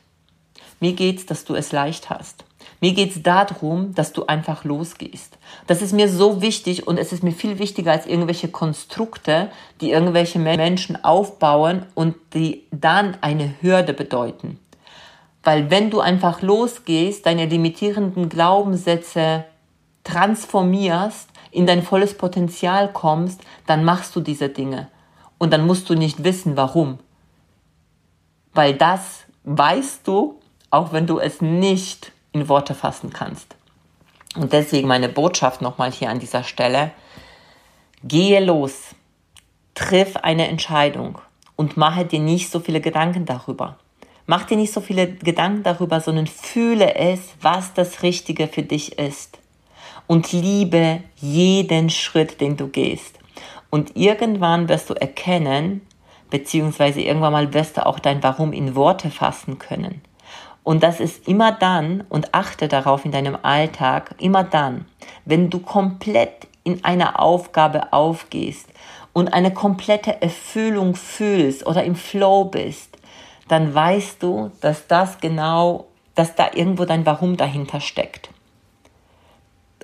Mir 0.79 0.93
geht's, 0.93 1.25
dass 1.25 1.45
du 1.45 1.55
es 1.55 1.71
leicht 1.71 2.10
hast. 2.10 2.45
Mir 2.81 2.93
geht 2.93 3.15
es 3.15 3.23
darum, 3.23 3.93
dass 3.93 4.13
du 4.13 4.25
einfach 4.25 4.63
losgehst. 4.63 5.37
Das 5.67 5.81
ist 5.81 5.91
mir 5.91 6.07
so 6.07 6.41
wichtig 6.41 6.87
und 6.87 6.97
es 6.97 7.11
ist 7.11 7.23
mir 7.23 7.33
viel 7.33 7.59
wichtiger 7.59 7.91
als 7.91 8.05
irgendwelche 8.05 8.47
Konstrukte, 8.47 9.49
die 9.81 9.91
irgendwelche 9.91 10.39
Menschen 10.39 11.03
aufbauen 11.03 11.85
und 11.93 12.15
die 12.33 12.63
dann 12.71 13.17
eine 13.21 13.53
Hürde 13.61 13.93
bedeuten. 13.93 14.59
Weil 15.43 15.69
wenn 15.69 15.89
du 15.89 15.99
einfach 15.99 16.41
losgehst, 16.41 17.25
deine 17.25 17.45
limitierenden 17.45 18.29
Glaubenssätze 18.29 19.45
transformierst, 20.03 21.29
in 21.51 21.65
dein 21.65 21.83
volles 21.83 22.15
Potenzial 22.15 22.91
kommst, 22.93 23.41
dann 23.65 23.83
machst 23.83 24.15
du 24.15 24.21
diese 24.21 24.49
Dinge. 24.49 24.87
Und 25.37 25.51
dann 25.51 25.65
musst 25.65 25.89
du 25.89 25.95
nicht 25.95 26.23
wissen, 26.23 26.55
warum. 26.55 26.99
Weil 28.53 28.75
das 28.75 29.23
weißt 29.43 30.07
du, 30.07 30.39
auch 30.69 30.93
wenn 30.93 31.07
du 31.07 31.19
es 31.19 31.41
nicht 31.41 32.11
in 32.31 32.47
Worte 32.49 32.75
fassen 32.75 33.11
kannst. 33.11 33.55
Und 34.35 34.53
deswegen 34.53 34.87
meine 34.87 35.09
Botschaft 35.09 35.61
nochmal 35.61 35.91
hier 35.91 36.09
an 36.09 36.19
dieser 36.19 36.43
Stelle. 36.43 36.91
Gehe 38.03 38.39
los, 38.39 38.95
triff 39.73 40.15
eine 40.17 40.47
Entscheidung 40.47 41.19
und 41.55 41.77
mache 41.77 42.05
dir 42.05 42.19
nicht 42.19 42.49
so 42.49 42.59
viele 42.59 42.81
Gedanken 42.81 43.25
darüber. 43.25 43.77
Mach 44.27 44.45
dir 44.45 44.57
nicht 44.57 44.71
so 44.71 44.79
viele 44.79 45.11
Gedanken 45.11 45.63
darüber, 45.63 45.99
sondern 46.01 46.27
fühle 46.27 46.95
es, 46.95 47.19
was 47.41 47.73
das 47.73 48.03
Richtige 48.03 48.47
für 48.47 48.63
dich 48.63 48.99
ist. 48.99 49.39
und 50.09 50.31
liebe 50.31 51.03
jeden 51.17 51.91
Schritt, 51.91 52.41
den 52.41 52.57
du 52.57 52.67
gehst. 52.67 53.19
Und 53.69 53.95
irgendwann 53.95 54.67
wirst 54.67 54.89
du 54.89 54.95
erkennen, 54.95 55.85
beziehungsweise 56.31 56.99
irgendwann 56.99 57.31
mal 57.31 57.53
wirst 57.53 57.77
du 57.77 57.85
auch 57.85 57.99
dein 57.99 58.23
Warum 58.23 58.51
in 58.51 58.73
Worte 58.73 59.11
fassen 59.11 59.59
können. 59.59 60.01
Und 60.69 60.84
das 60.84 60.99
ist 60.99 61.27
immer 61.27 61.51
dann, 61.51 62.03
und 62.10 62.36
achte 62.36 62.67
darauf 62.67 63.03
in 63.03 63.12
deinem 63.12 63.36
Alltag, 63.41 64.13
immer 64.19 64.43
dann, 64.43 64.86
wenn 65.25 65.49
du 65.49 65.58
komplett 65.58 66.45
in 66.63 66.86
einer 66.86 67.19
Aufgabe 67.19 67.91
aufgehst 67.91 68.67
und 69.12 69.34
eine 69.34 69.51
komplette 69.51 70.21
Erfüllung 70.21 70.93
fühlst 70.93 71.65
oder 71.65 71.84
im 71.84 71.95
Flow 71.95 72.45
bist, 72.45 72.99
dann 73.47 73.73
weißt 73.73 74.21
du, 74.21 74.51
dass 74.62 74.86
das 74.86 75.17
genau, 75.17 75.88
dass 76.13 76.36
da 76.36 76.51
irgendwo 76.53 76.86
dein 76.86 77.03
Warum 77.03 77.36
dahinter 77.36 77.79
steckt. 77.79 78.29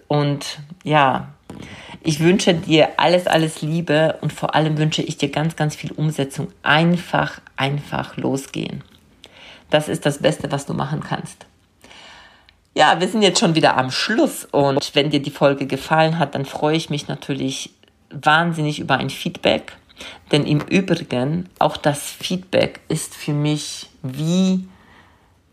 Und 0.08 0.60
ja, 0.84 1.30
ich 2.04 2.19
wünsche 2.19 2.54
dir 2.54 2.89
alles, 2.98 3.26
alles 3.26 3.63
Liebe 3.63 4.19
und 4.21 4.32
vor 4.32 4.54
allem 4.54 4.78
wünsche 4.78 5.02
ich 5.02 5.17
dir 5.17 5.30
ganz, 5.30 5.56
ganz 5.56 5.76
viel 5.76 5.93
Umsetzung. 5.93 6.50
Einfach, 6.62 7.41
einfach 7.56 8.17
losgehen. 8.17 8.84
Das 9.76 9.90
ist 9.90 10.06
das 10.06 10.20
Beste, 10.20 10.50
was 10.54 10.66
du 10.66 10.74
machen 10.74 11.02
kannst. 11.02 11.46
Ja, 12.76 13.02
wir 13.02 13.10
sind 13.10 13.24
jetzt 13.24 13.42
schon 13.42 13.56
wieder 13.56 13.76
am 13.76 13.92
Schluss 13.92 14.46
und 14.46 14.96
wenn 14.96 15.10
dir 15.10 15.22
die 15.22 15.32
Folge 15.32 15.68
gefallen 15.68 16.18
hat, 16.18 16.34
dann 16.34 16.46
freue 16.46 16.78
ich 16.78 16.90
mich 16.90 17.10
natürlich 17.10 17.72
wahnsinnig 18.10 18.80
über 18.80 18.96
ein 18.96 19.10
Feedback. 19.10 19.74
Denn 20.32 20.46
im 20.46 20.62
Übrigen, 20.62 21.50
auch 21.60 21.76
das 21.76 22.10
Feedback 22.10 22.80
ist 22.88 23.16
für 23.16 23.34
mich 23.34 23.90
wie, 24.02 24.66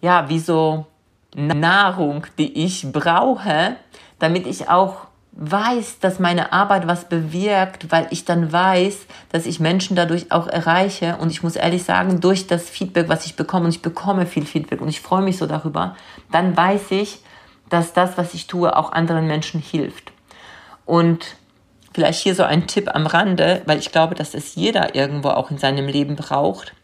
ja, 0.02 0.28
wie 0.28 0.38
so 0.38 0.86
Nahrung, 1.34 2.24
die 2.38 2.64
ich 2.64 2.92
brauche, 2.92 3.74
damit 4.20 4.46
ich 4.46 4.68
auch 4.68 5.08
weiß, 5.32 5.98
dass 6.00 6.18
meine 6.18 6.52
Arbeit 6.52 6.86
was 6.86 7.08
bewirkt, 7.08 7.90
weil 7.90 8.06
ich 8.10 8.24
dann 8.24 8.52
weiß, 8.52 9.06
dass 9.30 9.46
ich 9.46 9.60
Menschen 9.60 9.96
dadurch 9.96 10.30
auch 10.30 10.46
erreiche. 10.46 11.16
Und 11.16 11.30
ich 11.30 11.42
muss 11.42 11.56
ehrlich 11.56 11.84
sagen, 11.84 12.20
durch 12.20 12.46
das 12.46 12.68
Feedback, 12.68 13.08
was 13.08 13.24
ich 13.24 13.34
bekomme, 13.34 13.64
und 13.64 13.70
ich 13.70 13.82
bekomme 13.82 14.26
viel 14.26 14.44
Feedback 14.44 14.80
und 14.80 14.88
ich 14.88 15.00
freue 15.00 15.22
mich 15.22 15.38
so 15.38 15.46
darüber, 15.46 15.96
dann 16.30 16.56
weiß 16.56 16.90
ich, 16.90 17.20
dass 17.70 17.94
das, 17.94 18.18
was 18.18 18.34
ich 18.34 18.46
tue, 18.46 18.76
auch 18.76 18.92
anderen 18.92 19.26
Menschen 19.26 19.60
hilft. 19.60 20.12
Und 20.84 21.36
vielleicht 21.94 22.22
hier 22.22 22.34
so 22.34 22.42
ein 22.42 22.66
Tipp 22.66 22.94
am 22.94 23.06
Rande, 23.06 23.62
weil 23.64 23.78
ich 23.78 23.90
glaube, 23.90 24.14
dass 24.14 24.34
es 24.34 24.54
jeder 24.54 24.94
irgendwo 24.94 25.30
auch 25.30 25.50
in 25.50 25.56
seinem 25.56 25.86
Leben 25.86 26.16
braucht. 26.16 26.74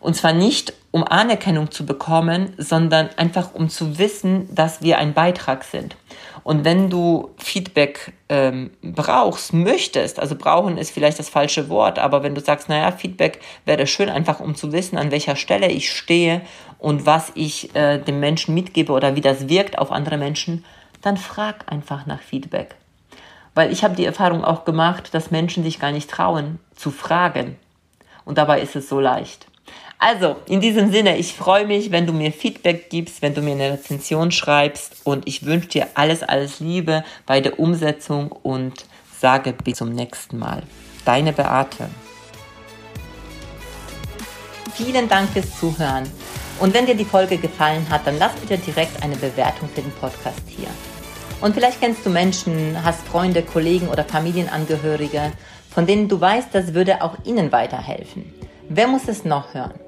Und 0.00 0.14
zwar 0.14 0.32
nicht, 0.32 0.72
um 0.90 1.04
Anerkennung 1.04 1.70
zu 1.70 1.84
bekommen, 1.84 2.54
sondern 2.56 3.10
einfach 3.16 3.54
um 3.54 3.68
zu 3.68 3.98
wissen, 3.98 4.52
dass 4.54 4.80
wir 4.80 4.98
ein 4.98 5.12
Beitrag 5.12 5.64
sind. 5.64 5.96
Und 6.44 6.64
wenn 6.64 6.88
du 6.88 7.30
Feedback 7.36 8.12
ähm, 8.28 8.70
brauchst, 8.80 9.52
möchtest, 9.52 10.18
also 10.18 10.34
brauchen 10.36 10.78
ist 10.78 10.92
vielleicht 10.92 11.18
das 11.18 11.28
falsche 11.28 11.68
Wort, 11.68 11.98
aber 11.98 12.22
wenn 12.22 12.34
du 12.34 12.40
sagst, 12.40 12.68
naja, 12.68 12.92
Feedback 12.92 13.40
wäre 13.64 13.86
schön, 13.86 14.08
einfach 14.08 14.40
um 14.40 14.54
zu 14.54 14.72
wissen, 14.72 14.96
an 14.96 15.10
welcher 15.10 15.36
Stelle 15.36 15.68
ich 15.68 15.92
stehe 15.92 16.40
und 16.78 17.04
was 17.04 17.32
ich 17.34 17.74
äh, 17.74 17.98
dem 17.98 18.20
Menschen 18.20 18.54
mitgebe 18.54 18.92
oder 18.92 19.14
wie 19.16 19.20
das 19.20 19.48
wirkt 19.48 19.78
auf 19.78 19.92
andere 19.92 20.16
Menschen, 20.16 20.64
dann 21.02 21.16
frag 21.16 21.70
einfach 21.70 22.06
nach 22.06 22.20
Feedback. 22.20 22.76
Weil 23.54 23.72
ich 23.72 23.84
habe 23.84 23.96
die 23.96 24.04
Erfahrung 24.04 24.44
auch 24.44 24.64
gemacht, 24.64 25.12
dass 25.12 25.30
Menschen 25.30 25.64
sich 25.64 25.80
gar 25.80 25.92
nicht 25.92 26.08
trauen 26.08 26.60
zu 26.76 26.90
fragen. 26.90 27.56
Und 28.24 28.38
dabei 28.38 28.60
ist 28.60 28.76
es 28.76 28.88
so 28.88 29.00
leicht. 29.00 29.48
Also, 30.00 30.36
in 30.46 30.60
diesem 30.60 30.92
Sinne, 30.92 31.16
ich 31.16 31.34
freue 31.34 31.66
mich, 31.66 31.90
wenn 31.90 32.06
du 32.06 32.12
mir 32.12 32.30
Feedback 32.30 32.88
gibst, 32.88 33.20
wenn 33.20 33.34
du 33.34 33.42
mir 33.42 33.52
eine 33.52 33.72
Rezension 33.72 34.30
schreibst 34.30 34.94
und 35.02 35.26
ich 35.26 35.44
wünsche 35.44 35.68
dir 35.68 35.88
alles, 35.94 36.22
alles 36.22 36.60
Liebe 36.60 37.02
bei 37.26 37.40
der 37.40 37.58
Umsetzung 37.58 38.30
und 38.30 38.84
sage 39.18 39.52
bis 39.52 39.78
zum 39.78 39.90
nächsten 39.90 40.38
Mal. 40.38 40.62
Deine 41.04 41.32
Beate. 41.32 41.90
Vielen 44.74 45.08
Dank 45.08 45.30
fürs 45.30 45.58
Zuhören. 45.58 46.04
Und 46.60 46.74
wenn 46.74 46.86
dir 46.86 46.94
die 46.94 47.04
Folge 47.04 47.36
gefallen 47.36 47.84
hat, 47.90 48.06
dann 48.06 48.20
lass 48.20 48.34
bitte 48.36 48.56
direkt 48.56 49.02
eine 49.02 49.16
Bewertung 49.16 49.68
für 49.74 49.82
den 49.82 49.92
Podcast 49.92 50.42
hier. 50.46 50.68
Und 51.40 51.54
vielleicht 51.54 51.80
kennst 51.80 52.06
du 52.06 52.10
Menschen, 52.10 52.84
hast 52.84 53.04
Freunde, 53.08 53.42
Kollegen 53.42 53.88
oder 53.88 54.04
Familienangehörige, 54.04 55.32
von 55.70 55.86
denen 55.86 56.08
du 56.08 56.20
weißt, 56.20 56.48
das 56.52 56.74
würde 56.74 57.02
auch 57.02 57.16
ihnen 57.24 57.50
weiterhelfen. 57.50 58.32
Wer 58.68 58.86
muss 58.86 59.08
es 59.08 59.24
noch 59.24 59.54
hören? 59.54 59.87